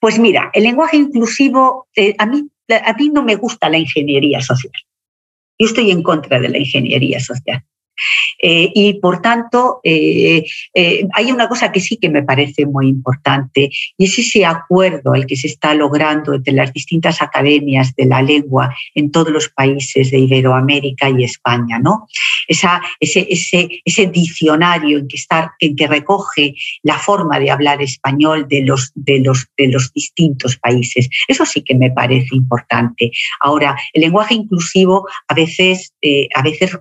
Pues 0.00 0.18
mira, 0.18 0.50
el 0.54 0.64
lenguaje 0.64 0.96
inclusivo, 0.96 1.86
eh, 1.94 2.14
a, 2.18 2.24
mí, 2.24 2.48
a 2.68 2.92
mí 2.94 3.10
no 3.10 3.22
me 3.22 3.36
gusta 3.36 3.68
la 3.68 3.78
ingeniería 3.78 4.40
social. 4.40 4.72
Yo 5.58 5.66
estoy 5.66 5.90
en 5.90 6.02
contra 6.02 6.40
de 6.40 6.48
la 6.48 6.58
ingeniería 6.58 7.20
social. 7.20 7.62
Eh, 8.40 8.70
y 8.74 8.94
por 8.94 9.20
tanto, 9.20 9.80
eh, 9.82 10.44
eh, 10.74 11.06
hay 11.12 11.32
una 11.32 11.48
cosa 11.48 11.72
que 11.72 11.80
sí 11.80 11.96
que 11.96 12.08
me 12.08 12.22
parece 12.22 12.66
muy 12.66 12.88
importante 12.88 13.70
y 13.96 14.04
es 14.04 14.18
ese 14.18 14.44
acuerdo 14.44 15.14
el 15.14 15.26
que 15.26 15.36
se 15.36 15.48
está 15.48 15.74
logrando 15.74 16.34
entre 16.34 16.52
las 16.52 16.72
distintas 16.72 17.20
academias 17.20 17.94
de 17.96 18.06
la 18.06 18.22
lengua 18.22 18.74
en 18.94 19.10
todos 19.10 19.30
los 19.30 19.48
países 19.48 20.10
de 20.10 20.18
Iberoamérica 20.18 21.10
y 21.10 21.24
España, 21.24 21.78
¿no? 21.78 22.06
Ese, 22.46 22.68
ese, 23.00 23.82
ese 23.84 24.06
diccionario 24.06 24.98
en 24.98 25.08
que, 25.08 25.16
está, 25.16 25.54
en 25.58 25.76
que 25.76 25.86
recoge 25.86 26.54
la 26.82 26.98
forma 26.98 27.38
de 27.38 27.50
hablar 27.50 27.82
español 27.82 28.46
de 28.48 28.62
los, 28.62 28.92
de, 28.94 29.20
los, 29.20 29.48
de 29.56 29.68
los 29.68 29.92
distintos 29.92 30.56
países. 30.56 31.08
Eso 31.26 31.44
sí 31.44 31.62
que 31.62 31.74
me 31.74 31.90
parece 31.90 32.34
importante. 32.34 33.10
Ahora, 33.40 33.76
el 33.92 34.02
lenguaje 34.02 34.34
inclusivo 34.34 35.06
a 35.26 35.34
veces, 35.34 35.92
a 36.34 36.42
veces 36.42 36.78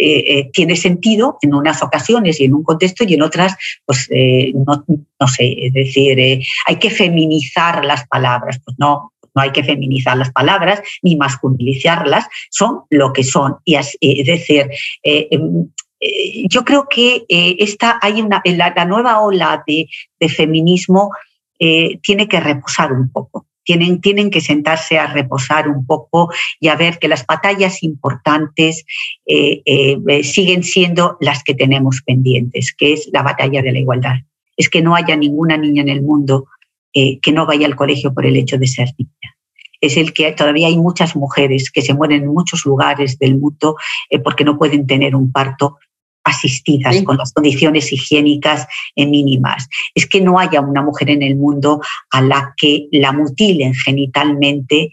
eh, 0.00 0.38
eh, 0.38 0.50
tiene 0.52 0.76
sentido 0.76 1.38
en 1.42 1.54
unas 1.54 1.82
ocasiones 1.82 2.40
y 2.40 2.44
en 2.44 2.54
un 2.54 2.62
contexto 2.62 3.02
y 3.02 3.14
en 3.14 3.22
otras, 3.22 3.56
pues 3.84 4.06
eh, 4.12 4.52
no, 4.54 5.26
sé, 5.26 5.66
es 5.66 5.72
decir, 5.72 6.40
hay 6.66 6.76
que 6.76 6.88
feminizar 6.88 7.84
las 7.84 8.06
palabras. 8.06 8.60
Pues 8.64 8.76
no, 8.78 9.12
no 9.34 9.42
hay 9.42 9.50
que 9.50 9.64
feminizar 9.64 10.16
las 10.16 10.30
palabras 10.30 10.82
ni 11.02 11.16
masculinizarlas, 11.16 12.28
son 12.48 12.82
lo 12.90 13.12
que 13.12 13.24
son. 13.24 13.56
Y 13.64 13.74
es, 13.74 13.96
decir, 14.00 14.70
em, 15.02 15.68
yo 16.48 16.64
creo 16.64 16.86
que 16.88 17.24
esta, 17.28 17.98
hay 18.00 18.22
una, 18.22 18.40
la, 18.44 18.84
nueva 18.84 19.20
ola 19.20 19.64
de, 19.66 19.88
feminismo 20.28 21.10
tiene 21.58 22.28
que 22.28 22.38
reposar 22.38 22.92
un 22.92 23.10
poco. 23.10 23.46
Tienen, 23.68 24.00
tienen, 24.00 24.30
que 24.30 24.40
sentarse 24.40 24.98
a 24.98 25.12
reposar 25.12 25.68
un 25.68 25.84
poco 25.84 26.32
y 26.58 26.68
a 26.68 26.76
ver 26.76 26.98
que 26.98 27.06
las 27.06 27.26
batallas 27.26 27.82
importantes 27.82 28.86
siguen 30.22 30.62
siendo 30.62 31.18
las 31.20 31.44
que 31.44 31.52
tenemos 31.52 32.00
pendientes, 32.00 32.74
que 32.76 32.94
es 32.94 33.10
la 33.12 33.22
batalla 33.22 33.60
de 33.60 33.72
la 33.72 33.78
igualdad. 33.78 34.14
Es 34.56 34.70
que 34.70 34.80
no 34.80 34.94
haya 34.94 35.16
ninguna 35.16 35.58
niña 35.58 35.82
en 35.82 35.90
el 35.90 36.00
mundo 36.00 36.46
que 36.94 37.32
no 37.32 37.44
vaya 37.44 37.66
al 37.66 37.76
colegio 37.76 38.14
por 38.14 38.24
el 38.24 38.36
hecho 38.36 38.56
de 38.56 38.66
ser 38.68 38.88
niña 38.96 39.38
es 39.80 39.96
el 39.96 40.12
que 40.12 40.30
todavía 40.32 40.66
hay 40.66 40.76
muchas 40.76 41.14
mujeres 41.16 41.70
que 41.70 41.82
se 41.82 41.94
mueren 41.94 42.24
en 42.24 42.32
muchos 42.32 42.64
lugares 42.64 43.18
del 43.18 43.38
mundo 43.38 43.76
eh, 44.10 44.18
porque 44.18 44.44
no 44.44 44.58
pueden 44.58 44.86
tener 44.86 45.14
un 45.14 45.30
parto 45.30 45.78
asistidas 46.28 47.02
con 47.02 47.16
las 47.16 47.32
condiciones 47.32 47.92
higiénicas 47.92 48.66
mínimas. 48.96 49.68
Es 49.94 50.06
que 50.06 50.20
no 50.20 50.38
haya 50.38 50.60
una 50.60 50.82
mujer 50.82 51.10
en 51.10 51.22
el 51.22 51.36
mundo 51.36 51.80
a 52.10 52.20
la 52.20 52.54
que 52.56 52.88
la 52.92 53.12
mutilen 53.12 53.74
genitalmente 53.74 54.90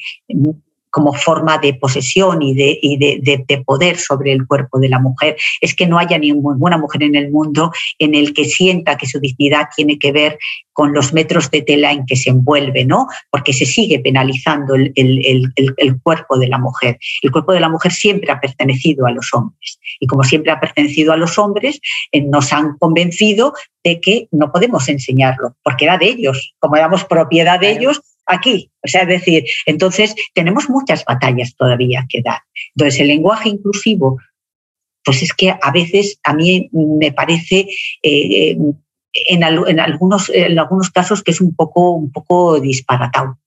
como 0.96 1.12
forma 1.12 1.58
de 1.58 1.74
posesión 1.74 2.42
y, 2.42 2.54
de, 2.54 3.44
de, 3.46 3.58
poder 3.66 3.98
sobre 3.98 4.32
el 4.32 4.48
cuerpo 4.48 4.80
de 4.80 4.88
la 4.88 4.98
mujer. 4.98 5.36
Es 5.60 5.76
que 5.76 5.88
no 5.88 6.00
haya 6.00 6.18
ninguna 6.18 6.78
mujer 6.78 7.04
en 7.04 7.16
el 7.16 7.32
mundo 7.32 7.74
en 8.00 8.16
el 8.16 8.34
que 8.34 8.46
sienta 8.46 8.96
que 8.96 9.06
su 9.06 9.20
dignidad 9.20 9.68
tiene 9.76 10.00
que 10.00 10.14
ver 10.14 10.40
con 10.72 10.94
los 10.94 11.12
metros 11.12 11.52
de 11.52 11.64
tela 11.64 11.92
en 11.92 12.06
que 12.06 12.16
se 12.16 12.30
envuelve, 12.30 12.86
¿no? 12.86 13.08
Porque 13.30 13.52
se 13.52 13.66
sigue 13.66 14.00
penalizando 14.00 14.76
el, 14.76 14.94
el, 14.96 16.02
cuerpo 16.02 16.40
de 16.40 16.48
la 16.48 16.60
mujer. 16.60 16.98
El 17.22 17.32
cuerpo 17.32 17.52
de 17.52 17.60
la 17.60 17.68
mujer 17.68 17.92
siempre 17.92 18.32
ha 18.32 18.40
pertenecido 18.40 19.06
a 19.06 19.12
los 19.12 19.34
hombres. 19.34 19.78
Y 20.00 20.08
como 20.08 20.24
siempre 20.24 20.54
ha 20.54 20.62
pertenecido 20.62 21.12
a 21.12 21.18
los 21.18 21.38
hombres, 21.38 21.82
eh, 22.14 22.22
nos 22.22 22.54
han 22.54 22.78
convencido 22.78 23.54
de 23.84 24.00
que 24.00 24.30
no 24.32 24.50
podemos 24.54 24.88
enseñarlo, 24.88 25.58
porque 25.62 25.84
era 25.84 25.98
de 25.98 26.06
ellos. 26.06 26.56
Como 26.60 26.78
éramos 26.78 27.04
propiedad 27.04 27.60
de 27.60 27.72
ellos, 27.72 28.02
aquí. 28.26 28.72
O 28.84 28.88
sea, 28.88 29.04
es 29.04 29.08
decir, 29.08 29.46
entonces 29.66 30.16
tenemos 30.34 30.70
muchas 30.70 31.04
batallas 31.06 31.56
todavía 31.56 32.06
que 32.10 32.22
dar. 32.22 32.40
Entonces, 32.76 33.02
el 33.02 33.08
lenguaje 33.08 33.50
inclusivo, 33.50 34.20
pues 35.04 35.22
es 35.22 35.34
que 35.34 35.50
a 35.50 35.72
veces 35.72 36.20
a 36.24 36.34
mí 36.34 36.70
me 36.72 37.12
parece 37.12 37.68
eh, 38.02 38.58
en, 39.14 39.44
algunos, 39.44 40.30
en 40.30 40.60
algunos 40.60 40.90
casos 40.92 41.24
que 41.24 41.32
es 41.32 41.42
un 41.42 41.56
poco, 41.56 41.92
un 41.92 42.12
poco 42.12 42.60
disparatado. 42.60 43.38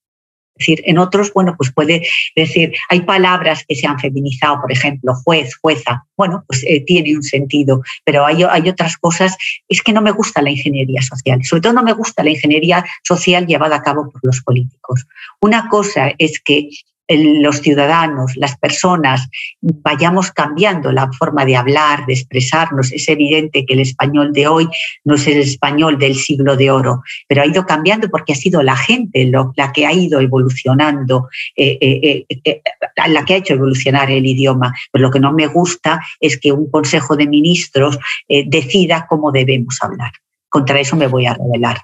Decir, 0.58 0.82
en 0.84 0.98
otros, 0.98 1.32
bueno, 1.32 1.54
pues 1.56 1.72
puede 1.72 2.06
decir, 2.34 2.74
hay 2.88 3.02
palabras 3.02 3.64
que 3.66 3.74
se 3.74 3.86
han 3.86 3.98
feminizado, 3.98 4.60
por 4.60 4.72
ejemplo, 4.72 5.14
juez, 5.24 5.56
jueza, 5.60 6.04
bueno, 6.16 6.44
pues 6.46 6.64
eh, 6.66 6.82
tiene 6.84 7.16
un 7.16 7.22
sentido, 7.22 7.82
pero 8.04 8.26
hay, 8.26 8.42
hay 8.42 8.68
otras 8.68 8.96
cosas, 8.96 9.36
es 9.68 9.82
que 9.82 9.92
no 9.92 10.02
me 10.02 10.10
gusta 10.10 10.42
la 10.42 10.50
ingeniería 10.50 11.00
social, 11.02 11.40
sobre 11.44 11.62
todo 11.62 11.72
no 11.72 11.82
me 11.82 11.92
gusta 11.92 12.22
la 12.22 12.30
ingeniería 12.30 12.84
social 13.04 13.46
llevada 13.46 13.76
a 13.76 13.82
cabo 13.82 14.10
por 14.10 14.20
los 14.24 14.40
políticos. 14.42 15.06
Una 15.40 15.68
cosa 15.68 16.12
es 16.18 16.40
que 16.40 16.68
los 17.08 17.60
ciudadanos, 17.60 18.36
las 18.36 18.58
personas, 18.58 19.28
vayamos 19.60 20.30
cambiando 20.30 20.92
la 20.92 21.10
forma 21.12 21.44
de 21.44 21.56
hablar, 21.56 22.04
de 22.06 22.12
expresarnos. 22.12 22.92
Es 22.92 23.08
evidente 23.08 23.64
que 23.64 23.74
el 23.74 23.80
español 23.80 24.32
de 24.32 24.46
hoy 24.46 24.68
no 25.04 25.14
es 25.14 25.26
el 25.26 25.38
español 25.38 25.98
del 25.98 26.14
siglo 26.16 26.56
de 26.56 26.70
oro, 26.70 27.02
pero 27.26 27.42
ha 27.42 27.46
ido 27.46 27.64
cambiando 27.64 28.08
porque 28.10 28.32
ha 28.32 28.36
sido 28.36 28.62
la 28.62 28.76
gente 28.76 29.30
la 29.56 29.72
que 29.72 29.86
ha 29.86 29.92
ido 29.92 30.20
evolucionando, 30.20 31.28
eh, 31.56 31.78
eh, 31.80 32.26
eh, 32.44 32.62
la 33.08 33.24
que 33.24 33.34
ha 33.34 33.38
hecho 33.38 33.54
evolucionar 33.54 34.10
el 34.10 34.26
idioma. 34.26 34.74
Pero 34.92 35.06
lo 35.06 35.10
que 35.10 35.20
no 35.20 35.32
me 35.32 35.46
gusta 35.46 36.00
es 36.20 36.38
que 36.38 36.52
un 36.52 36.70
Consejo 36.70 37.16
de 37.16 37.26
Ministros 37.26 37.98
decida 38.28 39.06
cómo 39.08 39.32
debemos 39.32 39.78
hablar. 39.80 40.12
Contra 40.48 40.80
eso 40.80 40.96
me 40.96 41.06
voy 41.06 41.26
a 41.26 41.34
revelar. 41.34 41.78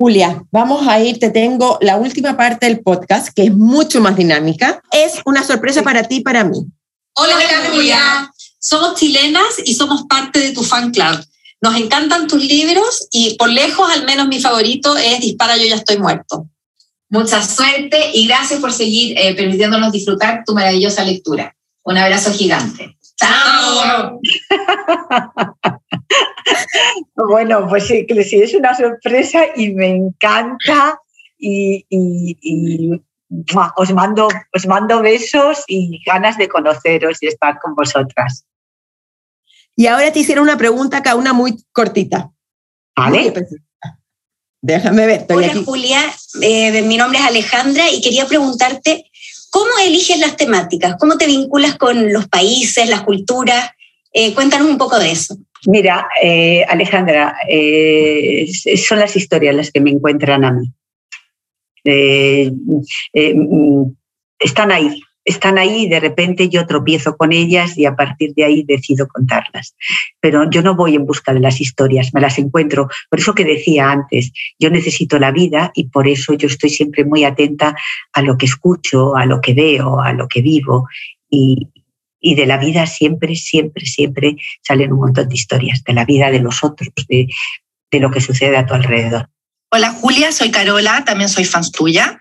Julia, 0.00 0.42
vamos 0.50 0.88
a 0.88 0.98
ir, 0.98 1.18
te 1.18 1.28
tengo 1.28 1.76
la 1.82 1.98
última 1.98 2.34
parte 2.34 2.64
del 2.64 2.80
podcast, 2.80 3.28
que 3.36 3.44
es 3.44 3.54
mucho 3.54 4.00
más 4.00 4.16
dinámica. 4.16 4.82
Es 4.90 5.20
una 5.26 5.44
sorpresa 5.44 5.82
para 5.82 6.04
ti 6.04 6.16
y 6.16 6.20
para 6.20 6.42
mí. 6.42 6.56
Hola, 7.12 7.34
Julia. 7.70 8.32
Somos 8.58 8.98
chilenas 8.98 9.60
y 9.62 9.74
somos 9.74 10.04
parte 10.04 10.38
de 10.38 10.52
tu 10.52 10.62
fan 10.62 10.90
club. 10.90 11.22
Nos 11.60 11.76
encantan 11.76 12.28
tus 12.28 12.42
libros 12.42 13.08
y 13.12 13.34
por 13.34 13.50
lejos, 13.50 13.90
al 13.92 14.06
menos 14.06 14.26
mi 14.28 14.40
favorito 14.40 14.96
es 14.96 15.20
Dispara, 15.20 15.58
yo 15.58 15.66
ya 15.66 15.76
estoy 15.76 15.98
muerto. 15.98 16.48
Mucha 17.10 17.46
suerte 17.46 18.12
y 18.14 18.26
gracias 18.26 18.58
por 18.58 18.72
seguir 18.72 19.18
eh, 19.18 19.34
permitiéndonos 19.34 19.92
disfrutar 19.92 20.44
tu 20.46 20.54
maravillosa 20.54 21.04
lectura. 21.04 21.54
Un 21.84 21.98
abrazo 21.98 22.32
gigante. 22.32 22.96
¡Chao! 23.20 24.20
bueno, 27.28 27.68
pues 27.68 27.86
sí, 27.86 28.06
sí, 28.24 28.42
es 28.42 28.54
una 28.54 28.74
sorpresa 28.74 29.44
y 29.54 29.70
me 29.74 29.88
encanta 29.88 30.98
y, 31.38 31.84
os, 33.76 33.92
mando, 33.92 34.28
os 34.54 34.66
mando 34.66 35.02
besos 35.02 35.64
y 35.68 36.02
ganas 36.04 36.36
de 36.38 36.48
conoceros 36.48 37.22
y 37.22 37.26
estar 37.26 37.58
con 37.60 37.74
vosotras. 37.74 38.46
Y 39.76 39.86
ahora 39.86 40.12
te 40.12 40.20
hicieron 40.20 40.44
una 40.44 40.58
pregunta 40.58 41.02
cada 41.02 41.16
una 41.16 41.32
muy 41.32 41.64
cortita. 41.72 42.30
Vale. 42.96 43.32
Déjame 44.62 45.06
ver. 45.06 45.26
Hola 45.30 45.54
Julia, 45.64 46.00
eh, 46.42 46.82
mi 46.82 46.98
nombre 46.98 47.18
es 47.18 47.24
Alejandra 47.24 47.90
y 47.90 48.02
quería 48.02 48.26
preguntarte, 48.26 49.09
¿cómo 49.50 49.70
eliges 49.84 50.18
las 50.18 50.36
temáticas? 50.36 50.96
¿Cómo 50.98 51.18
te 51.18 51.26
vinculas 51.26 51.76
con 51.76 52.12
los 52.12 52.28
países, 52.28 52.88
las 52.88 53.02
culturas? 53.02 53.70
Eh, 54.12 54.34
cuéntanos 54.34 54.68
un 54.68 54.78
poco 54.78 54.98
de 54.98 55.12
eso. 55.12 55.36
Mira, 55.66 56.08
eh, 56.22 56.64
Alejandra, 56.68 57.36
eh, 57.48 58.50
son 58.76 58.98
las 58.98 59.14
historias 59.14 59.54
las 59.54 59.70
que 59.70 59.80
me 59.80 59.90
encuentran 59.90 60.44
a 60.44 60.52
mí. 60.52 60.72
Mm, 61.84 63.84
están 64.38 64.72
ahí, 64.72 65.00
están 65.24 65.58
ahí 65.58 65.82
y 65.82 65.88
de 65.88 66.00
repente 66.00 66.48
yo 66.48 66.66
tropiezo 66.66 67.16
con 67.16 67.32
ellas 67.32 67.76
y 67.76 67.84
a 67.84 67.94
partir 67.94 68.34
de 68.34 68.44
ahí 68.44 68.62
decido 68.62 69.06
contarlas. 69.06 69.74
Pero 70.20 70.48
yo 70.50 70.62
no 70.62 70.74
voy 70.74 70.96
en 70.96 71.06
busca 71.06 71.32
de 71.32 71.40
las 71.40 71.60
historias, 71.60 72.14
me 72.14 72.20
las 72.20 72.38
encuentro. 72.38 72.88
Por 73.08 73.20
eso 73.20 73.34
que 73.34 73.44
decía 73.44 73.90
antes, 73.90 74.32
yo 74.58 74.70
necesito 74.70 75.18
la 75.18 75.30
vida 75.30 75.70
y 75.74 75.88
por 75.88 76.08
eso 76.08 76.34
yo 76.34 76.48
estoy 76.48 76.70
siempre 76.70 77.04
muy 77.04 77.24
atenta 77.24 77.76
a 78.12 78.22
lo 78.22 78.36
que 78.36 78.46
escucho, 78.46 79.16
a 79.16 79.26
lo 79.26 79.40
que 79.40 79.54
veo, 79.54 80.00
a 80.00 80.12
lo 80.12 80.26
que 80.28 80.42
vivo. 80.42 80.88
Y, 81.28 81.68
y 82.20 82.34
de 82.34 82.46
la 82.46 82.58
vida 82.58 82.86
siempre, 82.86 83.34
siempre, 83.34 83.86
siempre 83.86 84.36
salen 84.62 84.92
un 84.92 85.00
montón 85.00 85.28
de 85.28 85.34
historias, 85.34 85.82
de 85.82 85.94
la 85.94 86.04
vida 86.04 86.30
de 86.30 86.40
los 86.40 86.62
otros, 86.62 86.90
de, 87.08 87.28
lo 87.92 88.10
que 88.10 88.20
sucede 88.20 88.56
a 88.56 88.66
tu 88.66 88.74
alrededor. 88.74 89.28
Hola 89.72 89.92
Julia, 89.92 90.32
soy 90.32 90.50
Carola, 90.50 91.04
también 91.04 91.28
soy 91.28 91.44
fan 91.44 91.62
tuya. 91.70 92.18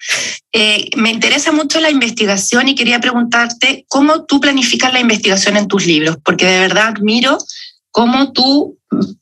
Eh, 0.54 0.90
me 0.98 1.10
interesa 1.10 1.52
mucho 1.52 1.80
la 1.80 1.90
investigación 1.90 2.68
y 2.68 2.76
quería 2.76 3.00
preguntarte 3.00 3.86
cómo 3.88 4.26
tú 4.26 4.40
planificas 4.40 4.94
la 4.94 5.00
investigación 5.00 5.58
en 5.58 5.68
tus 5.68 5.88
libros, 5.88 6.18
porque 6.24 6.46
de 6.46 6.60
verdad 6.60 6.94
admiro 6.96 7.40
cómo 7.90 8.34
tú 8.34 8.78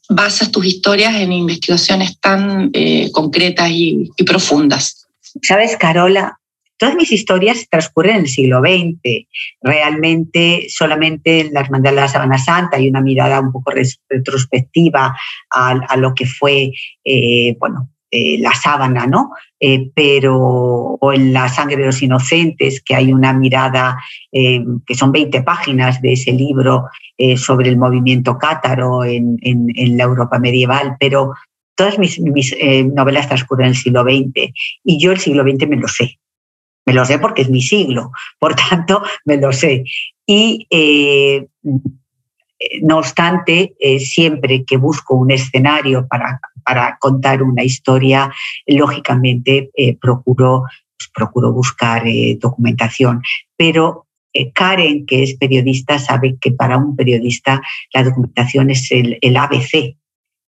basas 0.09 0.51
tus 0.51 0.65
historias 0.65 1.15
en 1.15 1.31
investigaciones 1.31 2.19
tan 2.19 2.69
eh, 2.73 3.09
concretas 3.13 3.69
y, 3.69 4.09
y 4.17 4.23
profundas. 4.23 5.07
Sabes, 5.41 5.77
Carola, 5.77 6.37
Todas 6.77 6.95
mis 6.95 7.11
historias 7.11 7.67
transcurren 7.69 8.17
en 8.17 8.21
el 8.21 8.27
siglo 8.27 8.59
XX. 8.59 9.25
Realmente 9.61 10.67
solamente 10.69 11.39
en 11.39 11.53
la 11.53 11.61
Hermandad 11.61 11.89
de 11.89 11.95
la 11.95 12.07
Sabana 12.07 12.37
Santa 12.37 12.77
hay 12.77 12.87
una 12.87 13.01
mirada 13.01 13.39
un 13.39 13.51
poco 13.51 13.71
retrospectiva 14.09 15.17
a, 15.49 15.97
lo 15.97 16.13
que 16.13 16.27
fue, 16.27 16.71
eh, 17.03 17.55
bueno, 17.59 17.89
eh, 18.11 18.37
la 18.39 18.53
sábana, 18.53 19.05
¿no? 19.05 19.31
Eh, 19.59 19.91
pero, 19.93 20.37
o 20.37 21.13
en 21.13 21.33
La 21.33 21.49
sangre 21.49 21.77
de 21.77 21.85
los 21.85 22.01
inocentes, 22.01 22.81
que 22.81 22.95
hay 22.95 23.11
una 23.11 23.33
mirada, 23.33 23.97
que 24.31 24.95
son 24.95 25.11
20 25.11 25.41
páginas 25.41 26.01
de 26.01 26.13
ese 26.13 26.31
libro 26.31 26.85
sobre 27.37 27.69
el 27.69 27.77
movimiento 27.77 28.37
cátaro 28.37 29.03
en, 29.03 29.37
la 29.97 30.03
Europa 30.03 30.37
medieval, 30.37 30.95
pero 30.99 31.33
todas 31.75 31.97
mis, 31.97 32.19
novelas 32.19 33.27
transcurren 33.27 33.67
en 33.67 33.71
el 33.71 33.77
siglo 33.77 34.03
XX 34.03 34.53
y 34.83 34.99
yo 34.99 35.11
el 35.11 35.19
siglo 35.19 35.43
XX 35.43 35.67
me 35.67 35.77
lo 35.77 35.87
sé. 35.87 36.19
Me 36.85 36.93
lo 36.93 37.03
sé 37.03 37.19
porque 37.19 37.41
es 37.41 37.49
mi 37.49 37.61
siglo, 37.61 38.11
por 38.39 38.55
tanto, 38.55 39.01
me 39.25 39.37
lo 39.37 39.51
sé. 39.51 39.83
Y 40.25 40.67
eh, 40.69 41.47
no 42.81 42.97
obstante, 42.97 43.75
eh, 43.79 43.99
siempre 43.99 44.65
que 44.65 44.77
busco 44.77 45.15
un 45.15 45.31
escenario 45.31 46.07
para, 46.07 46.39
para 46.63 46.97
contar 46.99 47.43
una 47.43 47.63
historia, 47.63 48.31
lógicamente 48.65 49.69
eh, 49.75 49.95
procuro, 49.97 50.63
pues, 50.97 51.09
procuro 51.13 51.51
buscar 51.51 52.03
documentación. 52.39 53.21
Pero 53.55 54.05
Karen, 54.53 55.05
que 55.05 55.23
es 55.23 55.35
periodista, 55.35 55.97
sabe 55.97 56.37
que 56.39 56.51
para 56.51 56.77
un 56.77 56.95
periodista 56.95 57.61
la 57.93 58.03
documentación 58.03 58.69
es 58.69 58.91
el, 58.91 59.17
el 59.21 59.37
ABC 59.37 59.97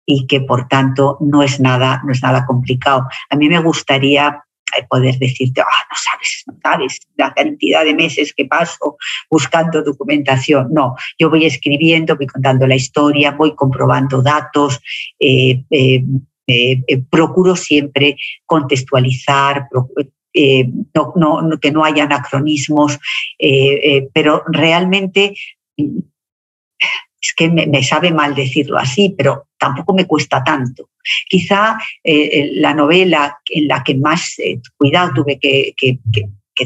y 0.06 0.26
que 0.26 0.42
por 0.42 0.68
tanto 0.68 1.18
no 1.22 1.44
es 1.44 1.60
nada, 1.60 2.02
no 2.04 2.12
es 2.12 2.24
nada 2.24 2.46
complicado. 2.46 3.08
A 3.30 3.36
mí 3.36 3.48
me 3.48 3.60
gustaría 3.60 4.44
poder 4.90 5.18
decirte, 5.18 5.62
ah, 5.62 5.88
no 5.90 5.96
sabes, 5.96 6.44
no 6.48 6.54
sabes 6.62 7.00
la 7.16 7.34
cantidad 7.34 7.84
de 7.84 7.94
meses 7.94 8.34
que 8.34 8.46
paso 8.46 8.98
buscando 9.30 9.84
documentación. 9.84 10.70
No, 10.72 10.96
yo 11.18 11.30
voy 11.30 11.46
escribiendo, 11.46 12.16
voy 12.16 12.28
contando 12.28 12.68
la 12.68 12.76
historia, 12.76 13.32
voy 13.32 13.56
comprobando 13.56 14.22
datos, 14.22 14.80
eh, 15.20 15.64
eh, 15.70 16.04
procuro 17.10 17.56
siempre 17.56 18.16
contextualizar, 18.46 19.68
que 20.34 21.72
no 21.72 21.84
haya 21.84 22.04
anacronismos, 22.04 22.98
pero 24.14 24.44
realmente 24.48 25.36
es 27.22 27.34
que 27.36 27.50
me, 27.50 27.84
sabe 27.84 28.12
mal 28.12 28.36
decirlo 28.36 28.78
así, 28.78 29.14
pero 29.18 29.48
tampoco 29.60 29.94
me 29.94 30.06
cuesta 30.06 30.44
tanto. 30.44 30.90
Quizá 31.28 31.78
eh, 32.04 32.14
eh, 32.14 32.52
la 32.56 32.74
novela 32.74 33.38
en 33.50 33.68
la 33.68 33.84
que 33.84 33.96
más 33.96 34.40
eh, 34.40 34.60
cuidado 34.78 35.14
tuve 35.14 35.38
que, 35.40 35.76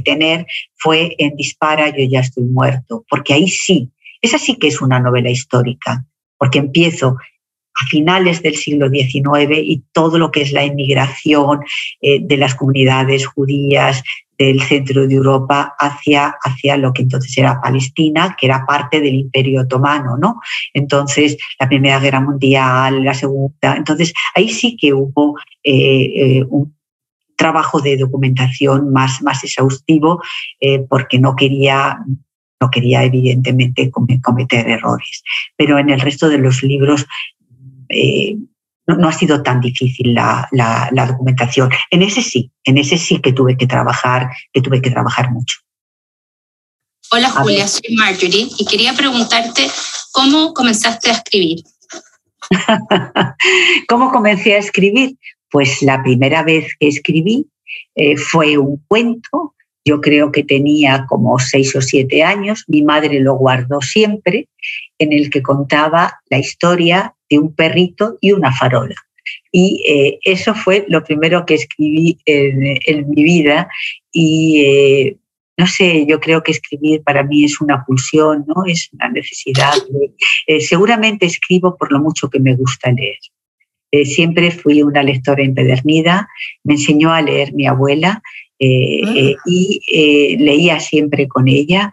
tener 0.04 0.48
fue 0.76 1.16
en 1.20 1.36
Dispara, 1.36 1.90
yo 1.90 2.04
ya 2.10 2.22
estoy 2.22 2.46
muerto, 2.46 3.06
porque 3.08 3.36
ahí 3.36 3.48
sí, 3.48 3.92
esa 4.24 4.40
sí 4.40 4.56
que 4.56 4.68
es 4.68 4.82
una 4.82 5.00
novela 5.00 5.30
histórica, 5.30 6.04
porque 6.36 6.58
empiezo 6.58 7.18
a 7.76 7.86
finales 7.86 8.42
del 8.42 8.56
siglo 8.56 8.90
XIX 8.90 9.56
y 9.62 9.84
todo 9.92 10.18
lo 10.18 10.32
que 10.32 10.42
es 10.42 10.52
la 10.52 10.66
inmigración 10.66 11.60
de 12.02 12.38
las 12.38 12.56
comunidades 12.56 13.28
judías, 13.28 14.02
del 14.46 14.62
centro 14.62 15.08
de 15.08 15.16
Europa 15.16 15.76
hacia, 15.80 16.36
hacia 16.44 16.78
lo 16.78 16.94
que 16.94 17.04
entonces 17.04 17.38
era 17.38 17.62
Palestina, 17.62 18.36
que 18.38 18.48
era 18.48 18.66
parte 18.66 19.00
del 19.00 19.16
Imperio 19.16 19.62
Otomano, 19.62 20.18
¿no? 20.18 20.40
Entonces, 20.74 21.38
la 21.60 21.68
Primera 21.68 22.00
Guerra 22.00 22.20
Mundial, 22.20 23.04
la 23.04 23.14
Segunda, 23.14 23.76
entonces 23.76 24.14
ahí 24.36 24.50
sí 24.50 24.76
que 24.76 24.94
hubo 24.94 25.38
eh, 25.64 26.12
eh, 26.16 26.46
un 26.50 26.76
trabajo 27.36 27.82
de 27.82 27.98
documentación 27.98 28.92
más, 28.92 29.22
más 29.22 29.44
exhaustivo 29.44 30.22
eh, 30.60 30.80
porque 30.90 31.20
no 31.20 31.36
quería 31.36 32.00
no 32.62 32.70
quería 32.70 33.04
evidentemente 33.04 33.92
cometer 33.92 34.70
errores. 34.70 35.22
Pero 35.58 35.80
en 35.80 35.90
el 35.90 36.00
resto 36.00 36.30
de 36.30 36.38
los 36.38 36.64
libros 36.64 37.06
no, 38.88 39.08
ha 39.08 39.14
sido 39.14 39.42
tan 39.44 39.62
difícil 39.62 40.14
la, 40.14 40.50
documentación. 41.08 41.70
En 41.90 42.02
ese 42.02 42.22
sí, 42.22 42.52
en 42.64 42.78
ese 42.78 42.98
sí 42.98 43.20
que 43.20 43.34
tuve 43.34 43.58
que 43.58 43.68
trabajar, 43.68 44.30
que 44.52 44.62
tuve 44.62 44.82
que 44.82 44.92
trabajar 44.92 45.32
mucho. 45.32 45.60
Hola 47.12 47.30
Julia, 47.30 47.68
soy 47.68 47.96
Marjorie 47.96 48.48
y 48.58 48.66
quería 48.66 48.94
preguntarte 48.94 49.70
cómo 50.12 50.54
comenzaste 50.54 51.12
a 51.12 51.14
escribir. 51.14 51.64
¿Cómo 53.88 54.12
comencé 54.12 54.56
a 54.56 54.58
escribir? 54.58 55.18
Pues 55.52 55.82
la 55.82 56.02
primera 56.02 56.44
vez 56.44 56.68
que 56.80 56.88
escribí 56.88 57.48
eh, 57.96 58.18
fue 58.18 58.58
un 58.58 58.84
cuento. 58.88 59.54
Yo 59.86 60.02
creo 60.02 60.32
que 60.32 60.44
tenía 60.44 61.06
como 61.08 61.38
seis 61.40 61.76
o 61.76 61.82
siete 61.82 62.24
años. 62.24 62.64
Mi 62.68 62.82
madre 62.82 63.20
lo 63.20 63.36
guardó 63.36 63.82
siempre, 63.82 64.48
en 65.00 65.14
el 65.14 65.30
que 65.30 65.42
contaba 65.42 66.20
la 66.30 66.38
historia 66.38 67.16
un 67.38 67.54
perrito 67.54 68.18
y 68.22 68.32
una 68.32 68.52
farola. 68.52 68.96
Y 69.52 69.84
eh, 69.88 70.20
eso 70.24 70.54
fue 70.54 70.86
lo 70.90 71.04
primero 71.04 71.46
que 71.46 71.56
escribí 71.56 72.18
en, 72.26 73.10
mi 73.10 73.24
vida 73.24 73.70
y 74.12 74.64
eh, 74.66 75.18
no 75.58 75.68
sé, 75.68 76.06
yo 76.08 76.20
creo 76.20 76.42
que 76.42 76.52
escribir 76.52 77.04
para 77.04 77.24
mí 77.24 77.46
es 77.46 77.62
una 77.62 77.84
pulsión, 77.86 78.44
¿no? 78.48 78.66
es 78.66 78.90
una 78.94 79.10
necesidad. 79.10 79.74
Eh, 80.48 80.60
seguramente 80.62 81.26
escribo 81.26 81.78
por 81.78 81.92
lo 81.92 82.00
mucho 82.00 82.30
que 82.30 82.40
me 82.40 82.56
gusta 82.56 82.92
leer. 82.92 84.06
siempre 84.06 84.50
fui 84.50 84.82
una 84.82 85.04
lectora 85.04 85.44
empedernida, 85.44 86.28
me 86.64 86.74
enseñó 86.74 87.14
a 87.14 87.22
leer 87.22 87.54
mi 87.54 87.68
abuela 87.68 88.22
ah. 88.24 89.36
y 89.46 90.38
leía 90.40 90.80
siempre 90.80 91.28
con 91.28 91.48
ella 91.48 91.92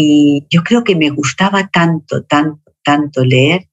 y 0.00 0.46
yo 0.48 0.62
creo 0.62 0.84
que 0.84 0.94
me 0.94 1.10
gustaba 1.10 1.70
tanto, 1.72 2.22
tanto, 2.22 2.72
tanto 2.84 3.24
leer 3.24 3.66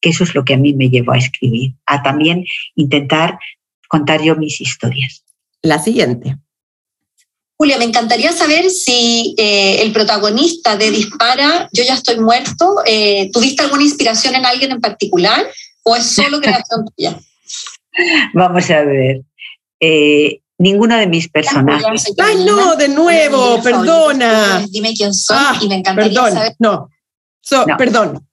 que 0.00 0.10
eso 0.10 0.22
es 0.22 0.32
lo 0.32 0.44
que 0.44 0.54
a 0.54 0.56
mí 0.56 0.72
me 0.72 0.88
llevó 0.88 1.10
a 1.10 1.18
escribir, 1.18 1.74
a 1.84 2.00
también 2.00 2.44
intentar 2.76 3.40
contar 3.88 4.22
yo 4.22 4.36
mis 4.36 4.60
historias. 4.60 5.24
La 5.62 5.80
siguiente. 5.80 6.36
Julia, 7.56 7.76
me 7.78 7.86
encantaría 7.86 8.30
saber 8.30 8.70
si 8.70 9.34
eh, 9.36 9.82
el 9.82 9.92
protagonista 9.92 10.76
de 10.76 10.92
Dispara, 10.92 11.68
Yo 11.72 11.82
ya 11.82 11.94
estoy 11.94 12.20
muerto, 12.20 12.76
eh, 12.86 13.30
¿tuviste 13.32 13.64
alguna 13.64 13.82
inspiración 13.82 14.36
en 14.36 14.46
alguien 14.46 14.70
en 14.70 14.80
particular 14.80 15.44
o 15.82 15.96
es 15.96 16.04
solo 16.06 16.40
creación 16.40 16.84
tuya? 16.94 17.18
Vamos 18.32 18.70
a 18.70 18.84
ver. 18.84 19.22
Eh, 19.80 20.40
ninguno 20.58 20.96
de 20.96 21.06
mis 21.06 21.28
personajes. 21.28 22.14
Ay, 22.18 22.44
no, 22.44 22.76
de 22.76 22.88
nuevo, 22.88 23.62
perdona. 23.62 24.64
Dime 24.70 24.92
quién 24.94 25.12
soy 25.12 25.36
ah, 25.38 25.58
y 25.60 25.68
me 25.68 25.76
encantaría 25.76 26.22
perdón, 26.22 26.32
saber. 26.32 26.52
No. 26.58 26.88
no, 27.66 27.76
perdón. 27.76 28.28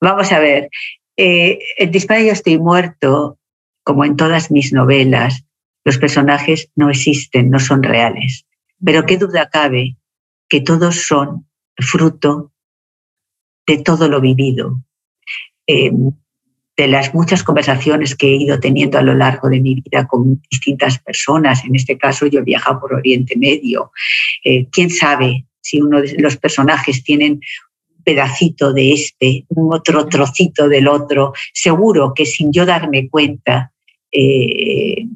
Vamos 0.00 0.32
a 0.32 0.38
ver, 0.38 0.68
eh, 1.16 1.58
en 1.76 1.90
Dispara 1.90 2.22
yo 2.22 2.32
estoy 2.32 2.58
muerto, 2.58 3.38
como 3.84 4.04
en 4.04 4.16
todas 4.16 4.50
mis 4.50 4.72
novelas, 4.72 5.44
los 5.84 5.98
personajes 5.98 6.70
no 6.74 6.90
existen, 6.90 7.50
no 7.50 7.58
son 7.58 7.82
reales. 7.82 8.46
Pero 8.82 9.04
qué 9.04 9.18
duda 9.18 9.50
cabe 9.50 9.96
que 10.48 10.60
todos 10.60 11.06
son 11.06 11.46
fruto 11.76 12.52
de 13.66 13.78
todo 13.78 14.08
lo 14.08 14.20
vivido, 14.20 14.82
em, 15.66 16.12
de 16.80 16.88
las 16.88 17.14
muchas 17.14 17.42
conversaciones 17.42 18.14
que 18.16 18.26
he 18.26 18.36
ido 18.36 18.58
teniendo 18.58 18.96
a 18.96 19.02
lo 19.02 19.12
largo 19.12 19.50
de 19.50 19.60
mi 19.60 19.74
vida 19.74 20.06
con 20.06 20.40
distintas 20.50 20.98
personas. 20.98 21.62
En 21.62 21.76
este 21.76 21.98
caso, 21.98 22.26
yo 22.26 22.40
he 22.40 22.78
por 22.80 22.94
Oriente 22.94 23.36
Medio. 23.36 23.92
Eh, 24.42 24.66
¿Quién 24.72 24.88
sabe 24.88 25.44
si 25.60 25.82
uno 25.82 26.00
de 26.00 26.16
los 26.18 26.38
personajes 26.38 27.04
tienen 27.04 27.40
pedacito 28.02 28.72
de 28.72 28.92
este, 28.92 29.44
un 29.48 29.74
otro 29.74 30.06
trocito 30.06 30.70
del 30.70 30.88
otro, 30.88 31.34
seguro 31.52 32.14
que 32.14 32.24
sin 32.24 32.50
yo 32.50 32.64
darme 32.64 33.10
cuenta, 33.10 33.72
eh, 34.10 35.06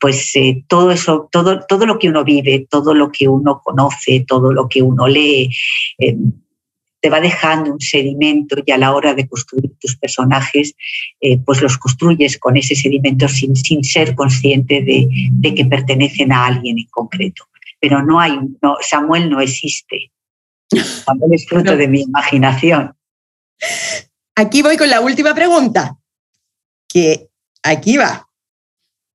pues 0.00 0.34
eh, 0.36 0.64
todo 0.66 0.92
eso, 0.92 1.28
todo, 1.30 1.60
todo 1.68 1.84
lo 1.84 1.98
que 1.98 2.08
uno 2.08 2.24
vive, 2.24 2.66
todo 2.70 2.94
lo 2.94 3.12
que 3.12 3.28
uno 3.28 3.60
conoce, 3.62 4.24
todo 4.26 4.50
lo 4.50 4.66
que 4.66 4.80
uno 4.80 5.06
lee, 5.06 5.50
te 7.02 7.10
va 7.10 7.20
dejando 7.20 7.72
un 7.72 7.80
sedimento 7.80 8.56
y 8.64 8.70
a 8.70 8.78
la 8.78 8.94
hora 8.94 9.12
de 9.12 9.26
construir 9.26 9.72
tus 9.80 9.96
personajes, 9.96 10.76
pues 11.44 11.60
los 11.60 11.76
construyes 11.76 12.38
con 12.38 12.56
ese 12.56 12.76
sedimento 12.76 13.28
sin, 13.28 13.56
sin 13.56 13.82
ser 13.82 14.14
consciente 14.14 14.82
de, 14.82 15.08
de, 15.32 15.54
que 15.54 15.64
pertenecen 15.64 16.30
a 16.30 16.46
alguien 16.46 16.78
en 16.78 16.86
concreto. 16.90 17.44
Pero 17.80 18.04
no 18.04 18.20
hay, 18.20 18.38
no, 18.62 18.76
Samuel 18.80 19.28
no 19.28 19.40
existe, 19.40 20.12
también 21.04 21.34
es 21.34 21.44
fruto 21.46 21.76
de 21.76 21.88
mi 21.88 22.02
imaginación. 22.02 22.94
Aquí 24.36 24.62
voy 24.62 24.76
con 24.76 24.88
la 24.88 25.00
última 25.00 25.34
pregunta, 25.34 25.98
que 26.88 27.28
aquí 27.64 27.96
va. 27.96 28.28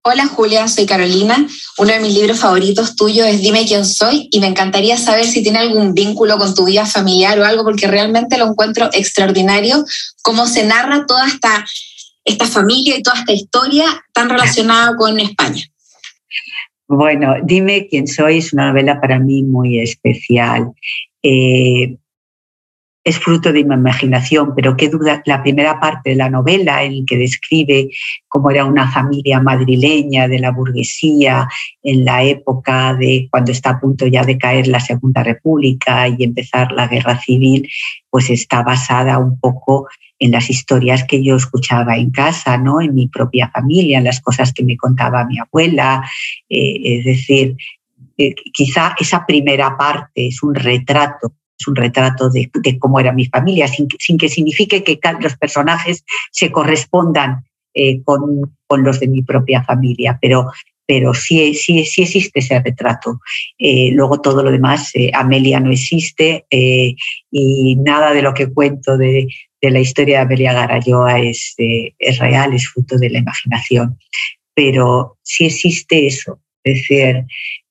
Hola 0.10 0.26
Julia, 0.26 0.70
soy 0.70 0.86
Carolina. 0.86 1.36
Uno 1.78 1.91
de 1.91 2.00
mis 2.00 2.13
libros 2.13 2.39
favoritos 2.39 2.96
tuyos 2.96 3.28
es 3.28 3.41
Dime 3.41 3.65
quién 3.67 3.84
soy 3.84 4.30
y 4.32 4.39
me 4.39 4.48
encantaría 4.48 4.96
saber 4.96 5.26
si 5.26 5.43
tiene 5.43 5.60
algún 5.60 5.93
vínculo 5.93 6.38
con 6.38 6.56
tu 6.56 6.63
vida 6.63 6.86
familiar 6.86 7.38
o 7.38 7.43
algo, 7.43 7.65
porque 7.65 7.88
realmente 7.88 8.38
lo 8.38 8.46
encuentro 8.46 8.89
extraordinario, 8.93 9.84
cómo 10.22 10.48
se 10.48 10.63
narra 10.63 11.06
toda 11.06 11.28
esta, 11.28 11.65
esta 12.24 12.46
familia 12.46 12.96
y 12.98 13.04
toda 13.04 13.20
esta 13.20 13.34
historia 13.34 14.02
tan 14.13 14.30
relacionada 14.30 14.96
con 14.96 15.20
España. 15.20 15.65
Bueno, 16.88 17.36
Dime 17.43 17.89
quién 17.89 18.08
soy 18.08 18.38
es 18.38 18.54
una 18.54 18.70
novela 18.70 19.02
para 19.02 19.20
mí 19.20 19.43
muy 19.43 19.82
especial. 19.82 20.72
Eh, 21.22 21.98
es 23.08 23.20
fruto 23.20 23.54
de 23.54 23.63
mi 23.63 23.74
imaginación, 23.74 24.54
pero 24.54 24.76
qué 24.76 24.89
duda, 24.89 25.22
la 25.26 25.41
primera 25.41 25.80
parte 25.80 26.10
de 26.10 26.17
la 26.17 26.30
novela 26.30 26.84
en 26.84 27.06
que 27.06 27.17
describe 27.17 27.89
cómo 28.28 28.52
era 28.52 28.65
una 28.65 28.91
familia 28.91 29.39
madrileña 29.39 30.28
de 30.28 30.39
la 30.39 30.52
burguesía 30.52 31.48
en 31.82 32.04
la 32.04 32.24
época 32.24 32.93
de 32.96 33.30
cuando 33.32 33.54
está 33.54 33.70
a 33.70 33.80
punto 33.80 34.08
ya 34.08 34.26
de 34.26 34.38
caer 34.38 34.67
la 34.67 34.82
Segunda 34.82 35.24
República 35.24 36.10
y 36.10 36.22
empezar 36.22 36.74
la 36.74 36.89
guerra 36.89 37.17
civil, 37.17 37.70
pues 38.10 38.30
está 38.30 38.62
basada 38.62 39.20
un 39.20 39.39
poco 39.39 39.88
en 40.20 40.32
las 40.32 40.50
historias 40.50 41.06
que 41.06 41.24
yo 41.24 41.38
escuchaba 41.38 41.96
en 41.96 42.12
casa, 42.12 42.58
¿no? 42.58 42.82
en 42.82 42.93
mi 42.93 43.08
propia 43.08 43.50
familia, 43.50 44.00
en 44.00 44.04
las 44.04 44.20
cosas 44.20 44.52
que 44.52 44.65
me 44.65 44.76
contaba 44.76 45.24
mi 45.24 45.39
abuela, 45.39 46.04
eh, 46.50 46.82
es 46.84 47.06
decir, 47.06 47.56
eh, 48.17 48.36
quizá 48.52 48.98
esa 49.00 49.26
primera 49.26 49.78
parte 49.78 50.28
es 50.28 50.43
un 50.43 50.56
retrato, 50.56 51.32
es 51.60 51.67
un 51.67 51.76
retrato 51.76 52.30
de, 52.30 52.50
cómo 52.80 53.00
era 53.00 53.12
mi 53.12 53.26
familia, 53.26 53.67
sin, 53.67 53.88
que 54.17 54.30
signifique 54.30 54.84
que 54.84 55.00
los 55.20 55.38
personajes 55.38 56.04
se 56.32 56.52
correspondan 56.52 57.46
eh, 57.74 58.02
con, 58.04 58.52
los 58.70 59.00
de 59.00 59.08
mi 59.08 59.22
propia 59.22 59.63
familia, 59.63 60.17
pero, 60.22 60.52
pero 60.86 61.13
sí, 61.13 61.54
sí, 61.54 61.86
sí 61.86 62.04
existe 62.04 62.39
ese 62.39 62.60
retrato. 62.60 63.20
Eh, 63.58 63.91
luego 63.93 64.22
todo 64.22 64.43
lo 64.43 64.52
demás, 64.52 64.91
Amelia 65.13 65.60
no 65.60 65.72
existe 65.72 66.46
y 66.50 67.76
nada 67.78 68.13
de 68.13 68.22
lo 68.22 68.34
que 68.34 68.52
cuento 68.52 68.98
de, 68.98 69.28
la 69.62 69.80
historia 69.80 70.17
de 70.17 70.24
Amelia 70.24 70.54
Garayoa 70.54 71.20
es, 71.20 71.56
es 71.58 72.20
real, 72.20 72.54
es 72.54 72.67
fruto 72.67 72.98
de 72.98 73.10
la 73.10 73.20
imaginación 73.20 73.98
pero 74.58 75.20
sí 75.22 75.46
existe 75.46 76.08
eso. 76.08 76.39
Es 76.63 76.80
decir, 76.80 77.26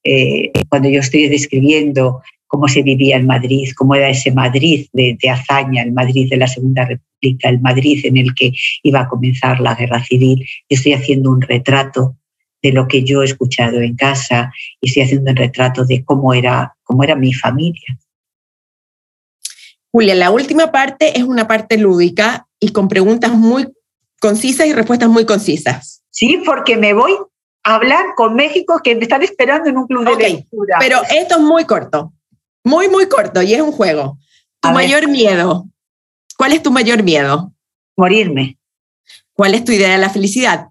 eh, 0.04 0.52
cuando 0.68 0.88
yo 0.88 1.00
estoy 1.00 1.26
describiendo 1.26 2.22
cómo 2.46 2.68
se 2.68 2.82
vivía 2.82 3.16
en 3.16 3.26
Madrid, 3.26 3.70
cómo 3.76 3.94
era 3.94 4.08
ese 4.08 4.32
Madrid 4.32 4.86
de, 4.92 5.16
de, 5.20 5.30
hazaña, 5.30 5.82
el 5.82 5.92
Madrid 5.92 6.28
de 6.30 6.36
la 6.36 6.46
Segunda 6.46 6.84
República, 6.84 7.48
el 7.48 7.60
Madrid 7.60 8.04
en 8.04 8.16
el 8.16 8.34
que 8.34 8.52
iba 8.82 9.00
a 9.00 9.08
comenzar 9.08 9.60
la 9.60 9.74
guerra 9.74 10.02
civil. 10.04 10.38
Yo 10.68 10.76
estoy 10.76 10.92
haciendo 10.92 11.30
un 11.30 11.42
retrato 11.42 12.16
de 12.62 12.72
lo 12.72 12.88
que 12.88 13.04
yo 13.04 13.22
he 13.22 13.26
escuchado 13.26 13.80
en 13.80 13.96
casa 13.96 14.52
y 14.80 14.88
estoy 14.88 15.02
haciendo 15.02 15.30
un 15.30 15.36
retrato 15.36 15.84
de 15.84 16.04
cómo 16.04 16.34
era, 16.34 16.76
cómo 16.82 17.04
era 17.04 17.14
mi 17.14 17.32
familia. 17.32 17.98
Julia, 19.92 20.14
la 20.14 20.30
última 20.30 20.72
parte 20.72 21.18
es 21.18 21.24
una 21.24 21.48
parte 21.48 21.78
lúdica 21.78 22.46
y 22.60 22.72
con 22.72 22.88
preguntas 22.88 23.32
muy 23.32 23.68
concisas 24.20 24.66
y 24.66 24.72
respuestas 24.72 25.08
muy 25.08 25.24
concisas. 25.24 26.02
Sí, 26.10 26.42
porque 26.44 26.76
me 26.76 26.92
voy 26.92 27.12
a 27.62 27.74
hablar 27.74 28.04
con 28.16 28.34
México 28.34 28.80
que 28.82 28.94
me 28.94 29.02
están 29.02 29.22
esperando 29.22 29.70
en 29.70 29.76
un 29.76 29.86
club 29.86 30.04
de 30.04 30.16
lectura. 30.16 30.78
Pero 30.80 31.00
esto 31.10 31.36
es 31.36 31.40
muy 31.40 31.64
corto. 31.64 32.12
Muy, 32.66 32.88
muy 32.88 33.08
corto 33.08 33.42
y 33.42 33.54
es 33.54 33.60
un 33.60 33.70
juego. 33.70 34.18
Tu 34.58 34.70
mayor 34.70 35.06
miedo. 35.06 35.68
¿Cuál 36.36 36.52
es 36.52 36.64
tu 36.64 36.72
mayor 36.72 37.04
miedo? 37.04 37.52
Morirme. 37.96 38.58
¿Cuál 39.34 39.54
es 39.54 39.64
tu 39.64 39.70
idea 39.70 39.92
de 39.92 39.98
la 39.98 40.10
felicidad? 40.10 40.66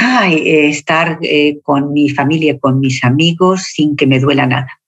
Ay, 0.00 0.34
eh, 0.48 0.68
estar 0.68 1.20
eh, 1.22 1.60
con 1.62 1.92
mi 1.92 2.10
familia, 2.10 2.58
con 2.58 2.80
mis 2.80 3.04
amigos, 3.04 3.62
sin 3.62 3.94
que 3.94 4.08
me 4.08 4.18
duela 4.18 4.46
nada. 4.46 4.80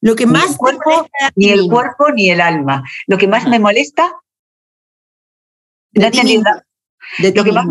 Lo 0.00 0.14
que 0.14 0.26
más 0.26 0.44
ni 0.44 0.52
el 0.52 0.56
cuerpo, 0.56 1.08
ni 1.34 1.48
el, 1.50 1.68
cuerpo, 1.68 2.12
ni 2.12 2.30
el 2.30 2.40
alma. 2.40 2.84
Lo 3.08 3.18
que 3.18 3.26
más 3.26 3.48
me 3.48 3.58
molesta 3.58 4.20
de 5.90 6.12
ti 6.12 6.22
misma. 6.22 6.64
De 7.18 7.32
lo 7.34 7.42
que 7.42 7.50
más 7.50 7.66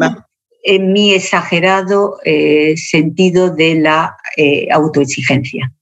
en 0.67 0.91
mi 0.91 1.13
exagerado 1.13 2.19
eh, 2.25 2.75
sentido 2.77 3.49
de 3.49 3.75
la 3.75 4.17
autoexigencia. 4.71 5.73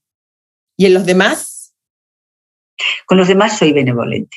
¿Y 0.76 0.86
en 0.86 0.94
los 0.94 1.04
demás? 1.04 1.74
Con 3.06 3.18
los 3.18 3.28
demás 3.28 3.58
soy 3.58 3.72
benevolente. 3.72 4.36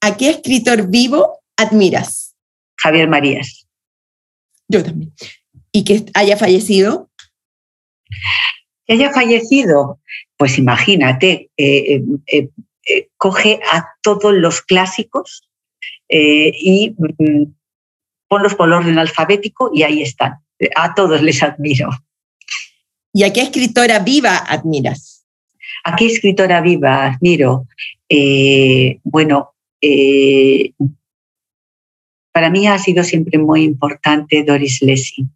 ¿A 0.00 0.16
qué 0.16 0.30
escritor 0.30 0.88
vivo 0.88 1.42
admiras? 1.56 2.34
Javier 2.76 3.08
Marías. 3.08 3.66
Yo 4.68 4.82
también. 4.82 5.12
¿Y 5.70 5.84
que 5.84 6.04
haya 6.14 6.36
fallecido? 6.36 7.10
Que 8.86 8.94
haya 8.94 9.12
fallecido, 9.12 10.00
pues 10.36 10.58
imagínate, 10.58 11.50
eh, 11.56 12.02
eh, 12.26 12.48
eh, 12.88 13.08
coge 13.16 13.60
a 13.72 13.86
todos 14.02 14.34
los 14.34 14.60
clásicos 14.60 15.48
y 16.08 16.94
mm, 16.98 17.44
ponlos 18.32 18.54
por 18.54 18.72
orden 18.72 18.98
alfabético 18.98 19.70
y 19.74 19.82
ahí 19.82 20.00
están. 20.00 20.38
A 20.74 20.94
todos 20.94 21.20
les 21.20 21.42
admiro. 21.42 21.90
¿Y 23.12 23.24
a 23.24 23.32
qué 23.34 23.42
escritora 23.42 23.98
viva 23.98 24.38
admiras? 24.38 25.26
¿A 25.84 25.94
qué 25.96 26.06
escritora 26.06 26.62
viva 26.62 27.08
admiro? 27.08 27.66
bueno, 29.04 29.52
para 32.32 32.48
mí 32.48 32.66
ha 32.66 32.78
sido 32.78 33.04
siempre 33.04 33.38
muy 33.38 33.64
importante 33.64 34.44
Doris 34.44 34.80
Lessing. 34.80 35.30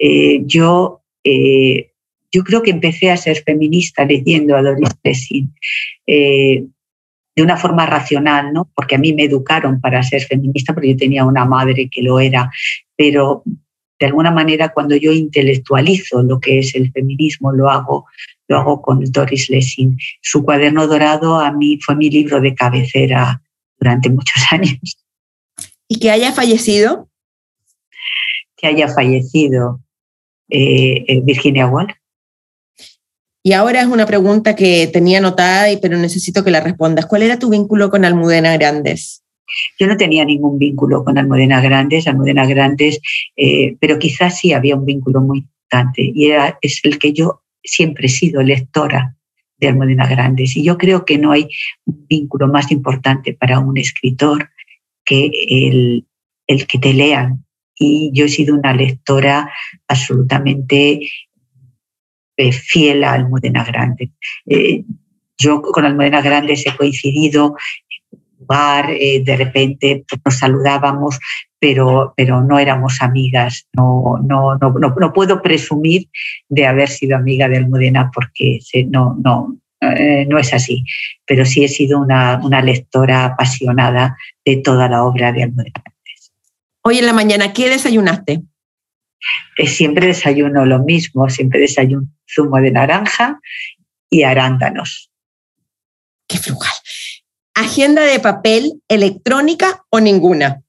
Eh, 0.00 0.40
yo, 0.44 1.02
eh, 1.22 1.92
yo 2.32 2.42
creo 2.42 2.62
que 2.64 2.72
empecé 2.72 3.12
a 3.12 3.16
ser 3.16 3.36
feminista 3.44 4.04
leyendo 4.04 4.56
a 4.56 4.62
Doris 4.62 4.90
Lessing 5.04 5.54
eh, 6.08 6.64
de 7.36 7.42
una 7.42 7.58
forma 7.58 7.84
racional, 7.84 8.52
¿no? 8.52 8.70
porque 8.74 8.94
a 8.94 8.98
mí 8.98 9.12
me 9.12 9.24
educaron 9.24 9.78
para 9.80 10.02
ser 10.02 10.22
feminista, 10.22 10.72
porque 10.72 10.92
yo 10.92 10.96
tenía 10.96 11.24
una 11.26 11.44
madre 11.44 11.88
que 11.90 12.02
lo 12.02 12.18
era, 12.18 12.50
pero 12.96 13.44
de 13.98 14.06
alguna 14.06 14.30
manera 14.30 14.70
cuando 14.70 14.96
yo 14.96 15.12
intelectualizo 15.12 16.22
lo 16.22 16.40
que 16.40 16.58
es 16.58 16.74
el 16.74 16.90
feminismo, 16.92 17.52
lo 17.52 17.70
hago, 17.70 18.06
lo 18.48 18.58
hago 18.58 18.82
con 18.82 19.04
Doris 19.04 19.50
Lessing. 19.50 19.98
Su 20.22 20.44
cuaderno 20.44 20.86
dorado 20.86 21.38
a 21.38 21.52
mí 21.52 21.78
fue 21.84 21.94
mi 21.94 22.10
libro 22.10 22.40
de 22.40 22.54
cabecera 22.54 23.42
durante 23.78 24.08
muchos 24.08 24.42
años. 24.50 24.98
¿Y 25.88 25.98
que 25.98 26.10
haya 26.10 26.32
fallecido? 26.32 27.08
Que 28.56 28.66
haya 28.68 28.88
fallecido 28.88 29.80
eh, 30.48 31.04
eh, 31.06 31.20
Virginia 31.22 31.66
Woolf. 31.66 31.94
Y 33.46 33.52
ahora 33.52 33.80
es 33.80 33.86
una 33.86 34.06
pregunta 34.06 34.56
que 34.56 34.88
tenía 34.88 35.18
anotada, 35.18 35.68
pero 35.80 35.96
necesito 35.96 36.42
que 36.42 36.50
la 36.50 36.58
respondas. 36.58 37.06
¿Cuál 37.06 37.22
era 37.22 37.38
tu 37.38 37.48
vínculo 37.48 37.90
con 37.90 38.04
Almudena 38.04 38.56
Grandes? 38.56 39.22
Yo 39.78 39.86
no 39.86 39.96
tenía 39.96 40.24
ningún 40.24 40.58
vínculo 40.58 41.04
con 41.04 41.16
Almudena 41.16 41.60
Grandes, 41.60 42.08
Almudena 42.08 42.44
Grandes, 42.44 43.00
eh, 43.36 43.76
pero 43.78 44.00
quizás 44.00 44.40
sí 44.40 44.52
había 44.52 44.74
un 44.74 44.84
vínculo 44.84 45.20
muy 45.20 45.38
importante 45.38 46.10
y 46.12 46.32
es 46.60 46.80
el 46.82 46.98
que 46.98 47.12
yo 47.12 47.44
siempre 47.62 48.06
he 48.06 48.08
sido 48.08 48.42
lectora 48.42 49.14
de 49.58 49.68
Almudena 49.68 50.08
Grandes. 50.08 50.56
Y 50.56 50.64
yo 50.64 50.76
creo 50.76 51.04
que 51.04 51.16
no 51.16 51.30
hay 51.30 51.48
un 51.84 52.04
vínculo 52.08 52.48
más 52.48 52.72
importante 52.72 53.32
para 53.32 53.60
un 53.60 53.78
escritor 53.78 54.50
que 55.04 55.30
el, 55.48 56.04
el 56.48 56.66
que 56.66 56.80
te 56.80 56.92
lean. 56.92 57.44
Y 57.78 58.10
yo 58.12 58.24
he 58.24 58.28
sido 58.28 58.56
una 58.56 58.74
lectora 58.74 59.52
absolutamente 59.86 60.98
eh, 62.36 62.52
fiel 62.52 63.04
a 63.04 63.12
Almudena 63.12 63.64
Grande. 63.64 64.10
Eh, 64.46 64.84
yo 65.38 65.62
con 65.62 65.84
Almudena 65.84 66.22
Grande 66.22 66.54
he 66.54 66.76
coincidido 66.76 67.56
lugar, 68.38 68.90
eh, 68.90 69.22
de 69.24 69.36
repente 69.36 70.04
pues, 70.08 70.20
nos 70.24 70.38
saludábamos, 70.38 71.18
pero, 71.58 72.14
pero 72.16 72.42
no 72.42 72.58
éramos 72.58 73.00
amigas. 73.00 73.66
No, 73.72 74.18
no, 74.22 74.56
no, 74.56 74.74
no, 74.78 75.12
puedo 75.12 75.42
presumir 75.42 76.08
de 76.48 76.66
haber 76.66 76.88
sido 76.88 77.16
amiga 77.16 77.48
de 77.48 77.58
Almudena 77.58 78.10
porque 78.14 78.60
no, 78.88 79.16
no, 79.22 79.56
eh, 79.80 80.26
no 80.28 80.38
es 80.38 80.52
así, 80.54 80.84
pero 81.24 81.44
sí 81.44 81.64
he 81.64 81.68
sido 81.68 82.00
una, 82.00 82.40
una, 82.42 82.62
lectora 82.62 83.24
apasionada 83.24 84.16
de 84.44 84.56
toda 84.56 84.88
la 84.88 85.04
obra 85.04 85.32
de 85.32 85.42
Almudena 85.42 85.82
Hoy 86.82 86.98
en 86.98 87.06
la 87.06 87.12
mañana, 87.12 87.52
¿qué 87.52 87.68
desayunaste? 87.68 88.42
Eh, 89.58 89.66
siempre 89.66 90.06
desayuno 90.06 90.64
lo 90.64 90.80
mismo, 90.80 91.28
siempre 91.28 91.60
desayuno 91.60 92.08
zumo 92.28 92.60
de 92.60 92.70
naranja 92.70 93.40
y 94.10 94.22
arándanos. 94.22 95.10
Qué 96.28 96.38
frugal. 96.38 96.72
¿Agenda 97.54 98.02
de 98.02 98.20
papel 98.20 98.82
electrónica 98.88 99.84
o 99.90 100.00
ninguna? 100.00 100.62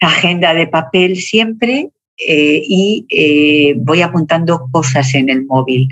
Agenda 0.00 0.54
de 0.54 0.66
papel 0.66 1.16
siempre 1.16 1.90
eh, 2.18 2.62
y 2.66 3.74
voy 3.74 4.02
apuntando 4.02 4.68
cosas 4.72 5.14
en 5.14 5.28
el 5.28 5.44
móvil 5.46 5.88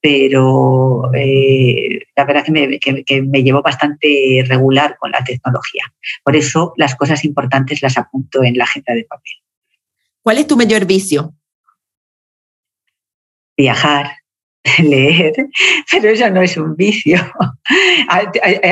pero 0.00 1.12
eh, 1.14 2.06
la 2.16 2.24
verdad 2.24 2.44
que 2.44 2.52
me, 2.52 2.78
que, 2.78 3.22
me, 3.22 3.42
llevo 3.42 3.62
bastante 3.62 4.42
regular 4.46 4.96
con 4.98 5.10
la 5.10 5.22
tecnología. 5.22 5.84
Por 6.24 6.36
eso 6.36 6.72
las 6.76 6.94
cosas 6.96 7.24
importantes 7.24 7.82
las 7.82 7.98
apunto 7.98 8.42
en 8.42 8.56
la 8.56 8.64
agenda 8.64 8.94
de 8.94 9.04
papel. 9.04 9.32
¿Cuál 10.22 10.38
es 10.38 10.46
tu 10.46 10.56
mayor 10.56 10.84
vicio? 10.84 11.34
Viajar, 13.56 14.12
leer, 14.78 15.32
pero 15.90 16.08
eso 16.08 16.30
no 16.30 16.42
es 16.42 16.56
un 16.56 16.76
vicio. 16.76 17.18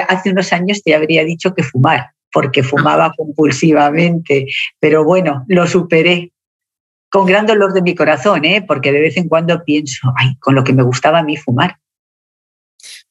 Hace 0.09 0.31
unos 0.31 0.53
años 0.53 0.83
te 0.83 0.95
habría 0.95 1.25
dicho 1.25 1.55
que 1.55 1.63
fumar, 1.63 2.11
porque 2.33 2.63
fumaba 2.63 3.13
compulsivamente, 3.17 4.47
pero 4.79 5.05
bueno, 5.05 5.45
lo 5.49 5.67
superé 5.67 6.33
con 7.11 7.27
gran 7.27 7.47
dolor 7.47 7.73
de 7.73 7.83
mi 7.83 7.95
corazón, 7.95 8.45
¿eh? 8.45 8.63
porque 8.67 8.93
de 8.93 9.01
vez 9.01 9.17
en 9.17 9.29
cuando 9.29 9.65
pienso, 9.65 10.13
ay, 10.17 10.37
con 10.39 10.55
lo 10.55 10.63
que 10.63 10.75
me 10.75 10.83
gustaba 10.83 11.21
a 11.21 11.23
mí 11.23 11.37
fumar. 11.37 11.79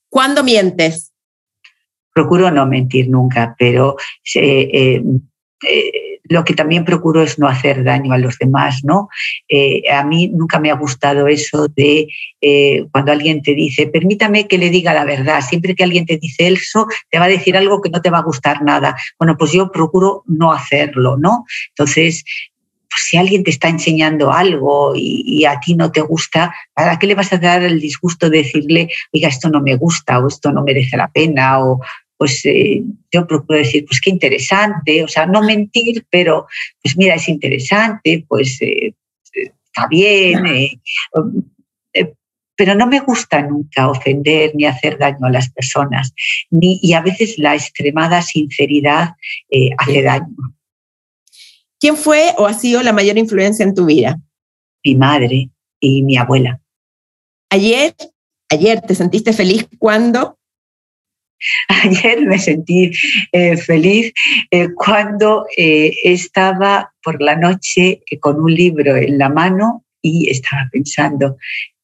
¿Cuándo 0.09 0.43
mientes? 0.43 1.11
Procuro 2.13 2.51
no 2.51 2.65
mentir 2.65 3.09
nunca, 3.09 3.55
pero 3.57 3.95
eh, 4.35 4.69
eh, 4.71 5.03
eh, 5.67 6.06
lo 6.29 6.43
que 6.43 6.53
también 6.53 6.85
procuro 6.85 7.21
es 7.21 7.39
no 7.39 7.47
hacer 7.47 7.83
daño 7.83 8.13
a 8.13 8.17
los 8.17 8.37
demás, 8.37 8.83
¿no? 8.83 9.09
a 9.91 10.03
mí 10.03 10.27
nunca 10.27 10.59
me 10.59 10.71
ha 10.71 10.75
gustado 10.75 11.27
eso 11.27 11.67
de 11.67 12.07
cuando 12.91 13.11
alguien 13.11 13.41
te 13.41 13.53
dice, 13.53 13.87
permítame 13.87 14.47
que 14.47 14.57
le 14.57 14.69
diga 14.69 14.93
la 14.93 15.05
verdad, 15.05 15.41
siempre 15.41 15.75
que 15.75 15.83
alguien 15.83 16.05
te 16.05 16.17
dice 16.17 16.47
eso, 16.47 16.87
te 17.09 17.19
va 17.19 17.25
a 17.25 17.29
decir 17.29 17.57
algo 17.57 17.81
que 17.81 17.89
no 17.89 18.01
te 18.01 18.09
va 18.09 18.19
a 18.19 18.23
gustar 18.23 18.61
nada. 18.63 18.95
Bueno, 19.17 19.37
pues 19.37 19.51
yo 19.51 19.71
procuro 19.71 20.23
no 20.25 20.51
hacerlo, 20.51 21.17
¿no? 21.17 21.45
Entonces, 21.69 22.23
pues, 22.89 23.03
si 23.03 23.17
alguien 23.17 23.43
te 23.43 23.51
está 23.51 23.67
enseñando 23.67 24.31
algo 24.31 24.93
y, 24.95 25.45
a 25.45 25.59
ti 25.59 25.75
no 25.75 25.91
te 25.91 26.01
gusta, 26.01 26.53
¿para 26.73 26.97
qué 26.99 27.07
le 27.07 27.15
vas 27.15 27.31
a 27.33 27.37
dar 27.37 27.63
el 27.63 27.79
disgusto 27.79 28.29
de 28.29 28.39
decirle, 28.39 28.89
oiga, 29.13 29.27
esto 29.27 29.49
no 29.49 29.61
me 29.61 29.75
gusta 29.75 30.19
o 30.19 30.27
esto 30.27 30.51
no 30.51 30.63
merece 30.63 30.97
la 30.97 31.07
pena? 31.07 31.59
O 31.59 31.81
pues 32.17 32.45
eh, 32.45 32.83
yo 33.11 33.27
procuro 33.27 33.59
decir, 33.59 33.85
pues 33.85 34.01
qué 34.01 34.09
interesante, 34.09 35.03
o 35.03 35.07
sea, 35.07 35.25
no 35.25 35.41
mentir, 35.43 36.05
pero 36.09 36.47
pues 36.81 36.97
mira, 36.97 37.15
es 37.15 37.29
interesante, 37.29 38.25
pues 38.27 38.57
eh, 38.61 38.93
está 39.33 39.87
bien. 39.87 40.45
Eh, 40.47 40.79
pero 42.55 42.73
no 42.73 42.87
me 42.87 43.01
gusta 43.01 43.43
nunca 43.43 43.87
ofender 43.87 44.55
ni 44.55 44.65
hacer 44.65 44.97
daño 44.97 45.27
a 45.27 45.29
las 45.29 45.51
personas. 45.51 46.11
Ni, 46.49 46.79
y 46.81 46.93
a 46.93 47.01
veces 47.01 47.37
la 47.37 47.53
extremada 47.53 48.23
sinceridad 48.23 49.11
hace 49.77 50.01
daño. 50.01 50.35
¿Quién 51.79 51.95
fue 51.95 52.33
o 52.39 52.47
ha 52.47 52.55
sido 52.55 52.81
la 52.81 52.93
mayor 52.93 53.19
influencia 53.19 53.63
en 53.63 53.75
tu 53.75 53.85
vida? 53.85 54.19
Mi 54.83 54.95
madre 54.95 55.51
y 55.79 56.01
mi 56.01 56.17
abuela. 56.17 56.59
Ayer, 57.51 57.93
ayer 58.49 58.81
te 58.81 58.95
sentiste 58.95 59.33
feliz 59.33 59.67
cuando 59.77 60.36
Ayer 61.83 62.21
me 62.25 62.39
sentí 62.39 62.91
eh, 63.31 63.57
feliz 63.57 64.13
eh, 64.51 64.69
cuando 64.75 65.45
eh, 65.55 65.95
estaba 66.03 66.93
por 67.03 67.21
la 67.21 67.35
noche 67.35 68.01
con 68.19 68.39
un 68.39 68.53
libro 68.53 68.95
en 68.95 69.17
la 69.17 69.29
mano 69.29 69.85
y 70.01 70.29
estaba 70.29 70.69
pensando, 70.71 71.37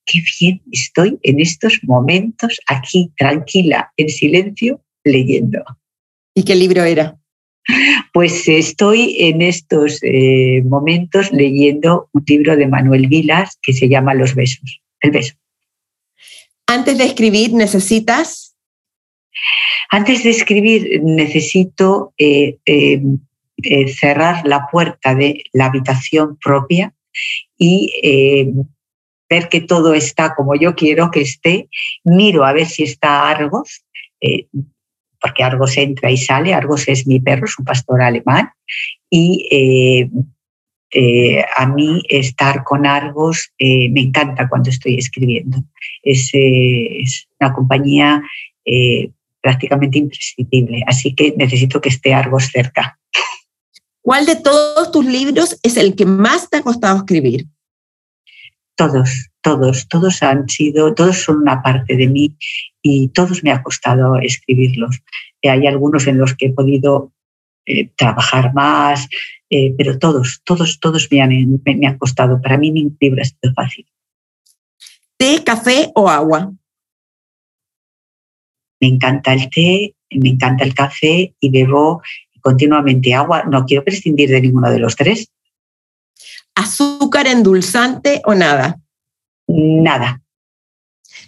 qué 0.05 0.23
bien 0.39 0.61
estoy 0.71 1.19
en 1.23 1.39
estos 1.39 1.79
momentos 1.83 2.59
aquí, 2.67 3.11
tranquila, 3.17 3.91
en 3.97 4.09
silencio, 4.09 4.81
leyendo. 5.03 5.63
¿Y 6.35 6.43
qué 6.43 6.55
libro 6.55 6.83
era? 6.83 7.17
Pues 8.13 8.47
estoy 8.47 9.15
en 9.19 9.41
estos 9.41 10.01
momentos 10.65 11.31
leyendo 11.31 12.09
un 12.11 12.23
libro 12.27 12.57
de 12.57 12.67
Manuel 12.67 13.07
Vilas 13.07 13.57
que 13.61 13.71
se 13.71 13.87
llama 13.87 14.13
Los 14.13 14.35
besos, 14.35 14.81
el 14.99 15.11
beso. 15.11 15.35
Antes 16.67 16.97
de 16.97 17.05
escribir, 17.05 17.53
¿necesitas 17.53 18.52
antes 19.89 20.23
de 20.23 20.31
escribir 20.31 21.01
necesito 21.03 22.13
eh, 22.17 22.57
eh, 22.65 23.01
eh, 23.57 23.87
cerrar 23.87 24.45
la 24.45 24.67
puerta 24.71 25.13
de 25.13 25.43
la 25.53 25.65
habitación 25.65 26.37
propia 26.37 26.93
y 27.57 27.93
ver 29.29 29.49
que 29.49 29.61
todo 29.61 29.93
está 29.93 30.33
como 30.35 30.55
yo 30.55 30.75
quiero 30.75 31.11
que 31.11 31.21
esté. 31.21 31.69
Miro 32.03 32.43
a 32.43 32.53
ver 32.53 32.65
si 32.65 32.83
está 32.83 33.29
Argos, 33.29 33.85
porque 35.21 35.43
Argos 35.43 35.77
entra 35.77 36.11
y 36.11 36.17
sale. 36.17 36.53
Argos 36.53 36.87
es 36.87 37.07
mi 37.07 37.19
perro, 37.19 37.45
es 37.45 37.57
un 37.57 37.65
pastor 37.65 38.01
alemán. 38.01 38.49
Y 39.09 40.09
a 41.55 41.67
mí 41.67 42.01
estar 42.09 42.63
con 42.63 42.85
Argos 42.85 43.53
me 43.59 44.01
encanta 44.01 44.49
cuando 44.49 44.71
estoy 44.71 44.95
escribiendo. 44.95 45.63
Es, 46.01 46.31
es 46.33 47.27
una 47.39 47.53
compañía 47.53 48.23
prácticamente 49.43 49.99
imprescindible. 49.99 50.83
Así 50.87 51.13
que 51.13 51.35
necesito 51.37 51.81
que 51.81 51.89
esté 51.89 52.13
Argos 52.13 52.45
cerca. 52.45 52.97
¿Cuál 54.01 54.25
de 54.25 54.37
todos 54.37 54.91
tus 54.91 55.05
libros 55.05 55.59
es 55.61 55.77
el 55.77 55.95
que 55.95 56.05
más 56.05 56.49
te 56.49 56.57
ha 56.57 56.61
costado 56.61 56.97
escribir? 56.97 57.45
Todos, 58.75 59.29
todos, 59.41 59.87
todos 59.87 60.23
han 60.23 60.49
sido, 60.49 60.95
todos 60.95 61.17
son 61.17 61.37
una 61.37 61.61
parte 61.61 61.95
de 61.95 62.07
mí 62.07 62.35
y 62.81 63.09
todos 63.09 63.43
me 63.43 63.51
ha 63.51 63.61
costado 63.61 64.17
escribirlos. 64.17 65.01
Eh, 65.41 65.49
hay 65.49 65.67
algunos 65.67 66.07
en 66.07 66.17
los 66.17 66.33
que 66.35 66.47
he 66.47 66.53
podido 66.53 67.11
eh, 67.65 67.89
trabajar 67.95 68.53
más, 68.53 69.07
eh, 69.49 69.73
pero 69.77 69.99
todos, 69.99 70.41
todos, 70.43 70.79
todos 70.79 71.07
me 71.11 71.21
han, 71.21 71.61
me 71.63 71.87
han 71.87 71.97
costado. 71.97 72.41
Para 72.41 72.57
mí 72.57 72.71
ningún 72.71 72.97
libro 72.99 73.21
ha 73.21 73.25
sido 73.25 73.53
fácil. 73.53 73.85
¿Té, 75.17 75.43
café 75.43 75.91
o 75.95 76.09
agua? 76.09 76.51
Me 78.83 78.89
encanta 78.89 79.31
el 79.31 79.49
té, 79.49 79.95
me 80.11 80.29
encanta 80.29 80.65
el 80.65 80.73
café 80.73 81.33
y 81.39 81.49
bebo 81.49 82.01
continuamente 82.41 83.13
agua. 83.13 83.43
No 83.45 83.63
quiero 83.65 83.85
prescindir 83.85 84.29
de 84.29 84.41
ninguno 84.41 84.69
de 84.69 84.79
los 84.79 84.97
tres. 84.97 85.31
¿Azúcar 86.53 87.27
endulzante 87.27 88.21
o 88.25 88.35
nada? 88.35 88.77
Nada. 89.47 90.21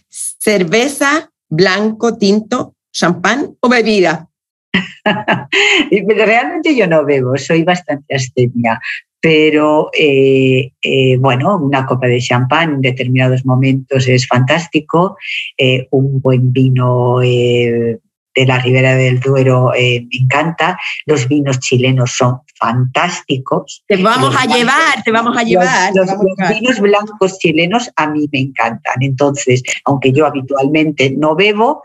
¿Cerveza, 0.10 1.32
blanco, 1.47 2.18
tinto, 2.18 2.76
champán 2.91 3.56
o 3.62 3.70
bebida? 3.70 4.28
Realmente 5.91 6.76
yo 6.76 6.88
no 6.88 7.06
bebo, 7.06 7.38
soy 7.38 7.64
bastante 7.64 8.16
abstemia, 8.16 8.82
pero 9.26 9.89
eh, 9.91 10.71
eh, 10.84 11.17
bueno, 11.17 11.57
una 11.57 11.84
copa 11.88 12.05
de 12.05 12.21
champán 12.21 12.76
en 12.76 12.82
determinados 12.82 13.43
momentos 13.43 14.07
es 14.07 14.28
fantástico, 14.28 15.17
eh, 15.57 15.88
un 15.89 16.21
buen 16.21 16.53
vino 16.53 17.21
de 17.21 17.99
la 18.36 18.59
Ribera 18.59 18.95
del 18.95 19.19
Duero 19.19 19.71
me 19.73 20.07
encanta, 20.11 20.78
los 21.07 21.28
vinos 21.28 21.59
chilenos 21.59 22.11
son 22.11 22.41
fantásticos. 22.59 23.84
Te 23.88 23.97
vamos 23.97 24.36
a 24.38 24.45
llevar, 24.45 25.01
te 25.03 25.11
vamos 25.11 25.36
a 25.36 25.41
llevar. 25.41 25.91
Los, 25.95 26.07
vinos 26.49 26.80
blancos 26.80 27.39
chilenos 27.39 27.89
a 27.95 28.07
mí 28.07 28.30
me 28.32 28.41
encantan, 28.41 29.01
entonces, 29.01 29.63
aunque 29.86 30.11
yo 30.11 30.28
habitualmente 30.28 31.09
no 31.09 31.36
bebo, 31.36 31.82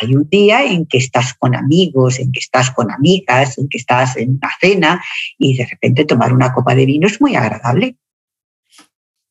hay 0.00 0.14
un 0.14 0.28
día 0.28 0.64
en 0.64 0.86
que 0.86 0.98
estás 0.98 1.34
con 1.34 1.54
amigos, 1.54 2.18
en 2.18 2.32
que 2.32 2.40
estás 2.40 2.70
con 2.70 2.90
amigas, 2.90 3.58
en 3.58 3.68
que 3.68 3.78
estás 3.78 4.16
en 4.16 4.30
una 4.30 4.50
cena 4.60 5.02
y 5.38 5.56
de 5.56 5.66
repente 5.66 6.04
tomar 6.04 6.32
una 6.32 6.52
copa 6.52 6.74
de 6.74 6.86
vino 6.86 7.06
es 7.06 7.20
muy 7.20 7.36
agradable. 7.36 7.96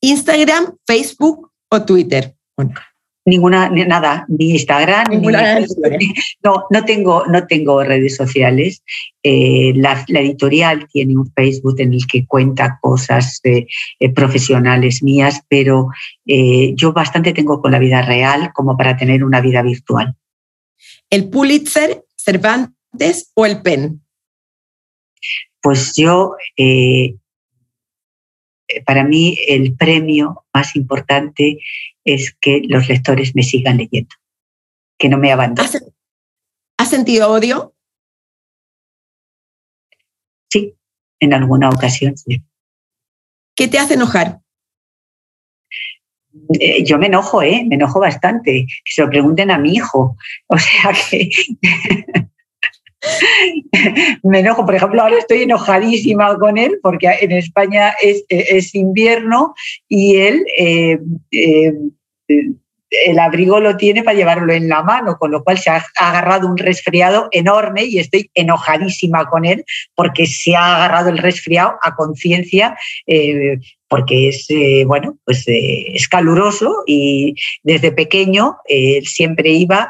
Instagram, 0.01 0.75
Facebook 0.85 1.51
o 1.69 1.83
Twitter. 1.83 2.35
Ninguna, 3.25 3.69
nada, 3.69 4.25
ni 4.29 4.51
Instagram, 4.51 5.07
ni, 5.09 5.27
no, 6.43 6.63
no 6.69 6.85
tengo, 6.85 7.25
no 7.25 7.45
tengo 7.45 7.83
redes 7.83 8.15
sociales. 8.15 8.83
Eh, 9.21 9.73
la, 9.75 10.05
editorial 10.07 10.87
tiene 10.87 11.17
un 11.17 11.29
Facebook 11.33 11.75
en 11.79 11.93
el 11.93 12.07
que 12.07 12.25
cuenta 12.25 12.79
cosas 12.81 13.41
eh, 13.43 13.67
profesionales 14.15 15.03
mías, 15.03 15.41
pero 15.49 15.89
eh, 16.25 16.71
yo 16.75 16.93
bastante 16.93 17.33
tengo 17.33 17.61
con 17.61 17.73
la 17.73 17.79
vida 17.79 18.01
real 18.01 18.51
como 18.53 18.77
para 18.77 18.95
tener 18.95 19.25
una 19.25 19.41
vida 19.41 19.61
virtual 19.61 20.15
el 21.10 21.30
Pulitzer, 21.30 22.05
Cervantes 22.16 23.32
o 23.36 23.45
el 23.45 23.62
PEN? 23.62 24.01
Pues 25.62 25.93
yo, 25.95 26.36
eh, 26.55 27.16
para 28.86 29.03
mí 29.03 29.38
el 29.47 29.76
premio 29.76 30.45
más 30.53 30.76
importante 30.76 31.60
es 32.03 32.36
que 32.39 32.62
los 32.68 32.88
lectores 32.88 33.36
me 33.36 33.43
sigan 33.43 33.78
leyendo, 33.78 34.16
que 34.97 35.10
no 35.10 35.18
me 35.18 35.32
abandonen. 35.32 35.93
¿Has 36.78 36.89
sentido 36.89 37.32
odio? 37.32 37.74
Sí, 40.49 40.76
en 41.20 41.34
alguna 41.34 41.70
ocasión 41.70 42.18
sí. 42.18 42.43
¿Qué 43.55 43.68
te 43.68 43.80
hace 43.80 43.95
enojar? 43.95 44.41
Eh, 46.59 46.83
yo 46.83 46.97
me 46.97 47.07
enojo, 47.07 47.41
¿eh? 47.41 47.65
Me 47.67 47.75
enojo 47.75 47.99
bastante. 47.99 48.65
Que 48.67 48.91
se 48.91 49.01
lo 49.01 49.09
pregunten 49.09 49.51
a 49.51 49.57
mi 49.57 49.73
hijo. 49.73 50.15
O 50.47 50.57
sea 50.57 50.93
que... 51.09 51.29
me 54.23 54.39
enojo, 54.39 54.65
por 54.65 54.75
ejemplo, 54.75 55.01
ahora 55.01 55.17
estoy 55.17 55.43
enojadísima 55.43 56.38
con 56.38 56.57
él 56.57 56.79
porque 56.81 57.09
en 57.21 57.31
España 57.31 57.93
es, 58.01 58.75
invierno 58.75 59.53
y 59.88 60.17
él 60.17 60.45
eh, 60.57 60.99
eh, 61.31 61.73
el 62.89 63.19
abrigo 63.19 63.59
lo 63.59 63.75
tiene 63.77 64.03
para 64.03 64.17
llevarlo 64.17 64.53
en 64.53 64.69
la 64.69 64.81
mano, 64.81 65.17
con 65.17 65.31
lo 65.31 65.43
cual 65.43 65.57
se 65.57 65.69
ha 65.69 65.83
agarrado 65.97 66.47
un 66.47 66.57
resfriado 66.57 67.27
enorme 67.31 67.83
y 67.83 67.99
estoy 67.99 68.31
enojadísima 68.33 69.29
con 69.29 69.45
él 69.45 69.65
porque 69.95 70.25
se 70.25 70.55
ha 70.55 70.77
agarrado 70.77 71.09
el 71.09 71.17
resfriado 71.17 71.77
a 71.81 71.95
conciencia. 71.95 72.77
Eh, 73.05 73.59
porque 73.89 74.29
es, 74.29 74.45
eh, 74.49 74.83
bueno, 74.85 75.17
pues 75.25 75.47
eh, 75.47 75.95
es 75.95 76.07
caluroso 76.07 76.83
y 76.85 77.35
desde 77.63 77.91
pequeño 77.91 78.57
él 78.65 79.05
siempre 79.05 79.51
iba 79.51 79.89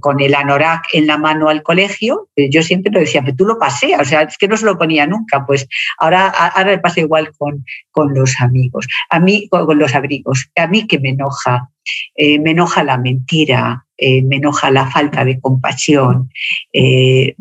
con 0.00 0.20
el 0.20 0.34
anorak 0.34 0.88
en 0.92 1.06
la 1.06 1.16
mano 1.16 1.48
al 1.48 1.62
colegio, 1.62 2.28
yo 2.36 2.62
siempre 2.62 2.92
lo 2.92 3.00
decía, 3.00 3.22
pero 3.22 3.34
tú 3.34 3.46
lo 3.46 3.58
paseas, 3.58 4.02
o 4.02 4.04
sea, 4.04 4.22
es 4.22 4.36
que 4.36 4.46
no 4.46 4.58
se 4.58 4.66
lo 4.66 4.76
ponía 4.76 5.06
nunca, 5.06 5.46
pues 5.46 5.66
ahora, 5.96 6.28
ahora 6.28 6.72
le 6.72 6.78
pasa 6.80 7.00
igual 7.00 7.30
con, 7.38 7.64
con 7.90 8.12
los 8.12 8.38
amigos, 8.42 8.86
a 9.08 9.20
mí 9.20 9.48
con 9.48 9.78
los 9.78 9.94
abrigos, 9.94 10.50
a 10.56 10.66
mí 10.66 10.86
que 10.86 10.98
me 10.98 11.10
enoja 11.10 11.70
eh, 12.14 12.38
me 12.38 12.50
enoja 12.50 12.84
la 12.84 12.98
mentira, 12.98 13.86
eh, 13.96 14.22
me 14.22 14.36
enoja 14.36 14.70
la 14.70 14.90
falta 14.90 15.24
de 15.24 15.40
compasión, 15.40 16.30
eh, 16.72 17.34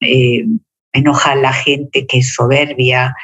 me 0.00 0.58
enoja 0.92 1.34
la 1.34 1.52
gente 1.52 2.06
que 2.06 2.18
es 2.18 2.32
soberbia 2.34 3.14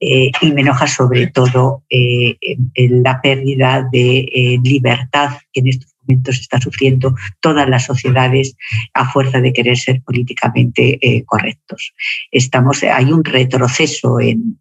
y 0.00 0.52
me 0.52 0.62
enoja 0.62 0.86
sobre 0.86 1.26
todo 1.26 1.84
la 1.90 3.20
pérdida 3.20 3.86
de 3.92 4.58
libertad 4.64 5.38
que 5.52 5.60
en 5.60 5.68
estos 5.68 5.94
momentos 6.02 6.40
está 6.40 6.58
sufriendo 6.58 7.14
todas 7.40 7.68
las 7.68 7.84
sociedades 7.84 8.56
a 8.94 9.10
fuerza 9.10 9.40
de 9.40 9.52
querer 9.52 9.76
ser 9.76 10.02
políticamente 10.02 10.98
correctos. 11.26 11.92
Estamos, 12.30 12.82
hay 12.82 13.12
un 13.12 13.24
retroceso 13.24 14.20
en, 14.20 14.58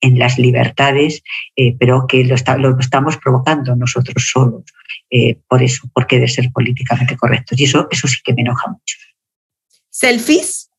en 0.00 0.18
las 0.18 0.38
libertades, 0.38 1.22
eh, 1.56 1.76
pero 1.78 2.06
que 2.06 2.24
lo, 2.24 2.34
estamos 2.34 3.16
provocando 3.16 3.74
nosotros 3.76 4.30
solos. 4.30 4.64
Eh, 5.10 5.38
por 5.48 5.62
eso, 5.62 5.88
porque 5.92 6.18
de 6.18 6.28
ser 6.28 6.50
políticamente 6.52 7.16
correctos. 7.16 7.58
Y 7.60 7.64
eso, 7.64 7.86
eso 7.90 8.08
sí 8.08 8.18
que 8.24 8.34
me 8.34 8.42
enoja 8.42 8.70
mucho. 8.70 8.96
¿Selfies? 9.90 10.70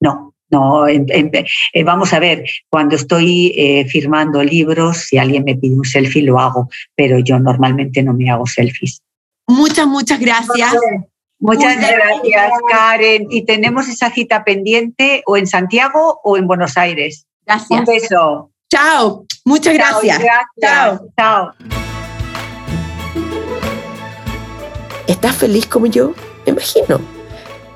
No, 0.00 0.29
no. 0.50 0.88
Eh, 0.88 1.84
vamos 1.84 2.12
a 2.12 2.18
ver, 2.18 2.44
cuando 2.68 2.96
estoy 2.96 3.86
firmando 3.88 4.42
libros, 4.42 4.98
si 4.98 5.18
alguien 5.18 5.44
me 5.44 5.56
pide 5.56 5.76
un 5.76 5.84
selfie, 5.84 6.22
lo 6.22 6.38
hago, 6.38 6.68
pero 6.94 7.18
yo 7.18 7.38
normalmente 7.38 8.02
no 8.02 8.14
me 8.14 8.30
hago 8.30 8.46
selfies. 8.46 9.00
Muchas, 9.46 9.86
muchas 9.86 10.20
gracias. 10.20 10.74
Muchas 11.40 11.76
gracias, 11.76 12.52
Karen. 12.68 13.26
Y 13.30 13.46
tenemos 13.46 13.88
esa 13.88 14.10
cita 14.10 14.44
pendiente 14.44 15.22
o 15.26 15.36
en 15.36 15.46
Santiago 15.46 16.20
o 16.22 16.36
en 16.36 16.46
Buenos 16.46 16.76
Aires. 16.76 17.26
Gracias. 17.46 17.80
Un 17.80 17.84
beso. 17.86 18.50
Chao. 18.70 19.24
Muchas 19.44 19.76
Chao, 19.76 20.00
gracias. 20.02 20.22
Chao. 20.60 21.00
Chao. 21.18 21.52
¿Estás 25.06 25.36
feliz 25.36 25.66
como 25.66 25.86
yo? 25.86 26.14
Me 26.46 26.52
imagino. 26.52 27.19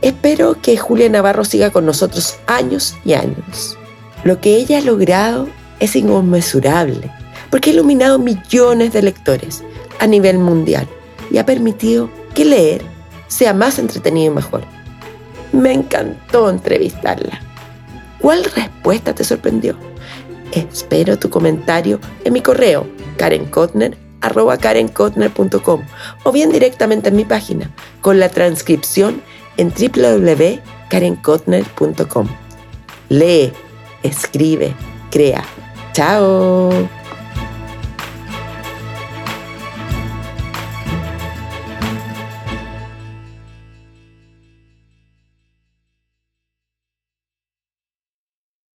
Espero 0.04 0.60
que 0.60 0.76
Julia 0.76 1.08
Navarro 1.08 1.46
siga 1.46 1.70
con 1.70 1.86
nosotros 1.86 2.36
años 2.46 2.94
y 3.06 3.14
años. 3.14 3.78
Lo 4.22 4.38
que 4.38 4.56
ella 4.56 4.76
ha 4.76 4.82
logrado 4.82 5.48
es 5.80 5.96
inconmensurable, 5.96 7.10
porque 7.48 7.70
ha 7.70 7.72
iluminado 7.72 8.18
millones 8.18 8.92
de 8.92 9.00
lectores 9.00 9.64
a 9.98 10.06
nivel 10.06 10.36
mundial 10.36 10.86
y 11.30 11.38
ha 11.38 11.46
permitido 11.46 12.10
que 12.34 12.44
leer 12.44 12.82
sea 13.28 13.54
más 13.54 13.78
entretenido 13.78 14.30
y 14.30 14.34
mejor. 14.34 14.64
Me 15.52 15.72
encantó 15.72 16.50
entrevistarla. 16.50 17.40
¿Cuál 18.18 18.44
respuesta 18.44 19.14
te 19.14 19.24
sorprendió? 19.24 19.74
Espero 20.52 21.18
tu 21.18 21.30
comentario 21.30 21.98
en 22.24 22.34
mi 22.34 22.42
correo 22.42 22.86
karenkotner.com 23.16 25.82
o 26.24 26.32
bien 26.32 26.52
directamente 26.52 27.08
en 27.08 27.16
mi 27.16 27.24
página 27.24 27.70
con 28.02 28.20
la 28.20 28.28
transcripción 28.28 29.22
en 29.56 29.72
www.karenkotner.com. 29.72 32.28
Lee, 33.08 33.52
escribe, 34.02 34.74
crea. 35.10 35.42
¡Chao! 35.92 36.70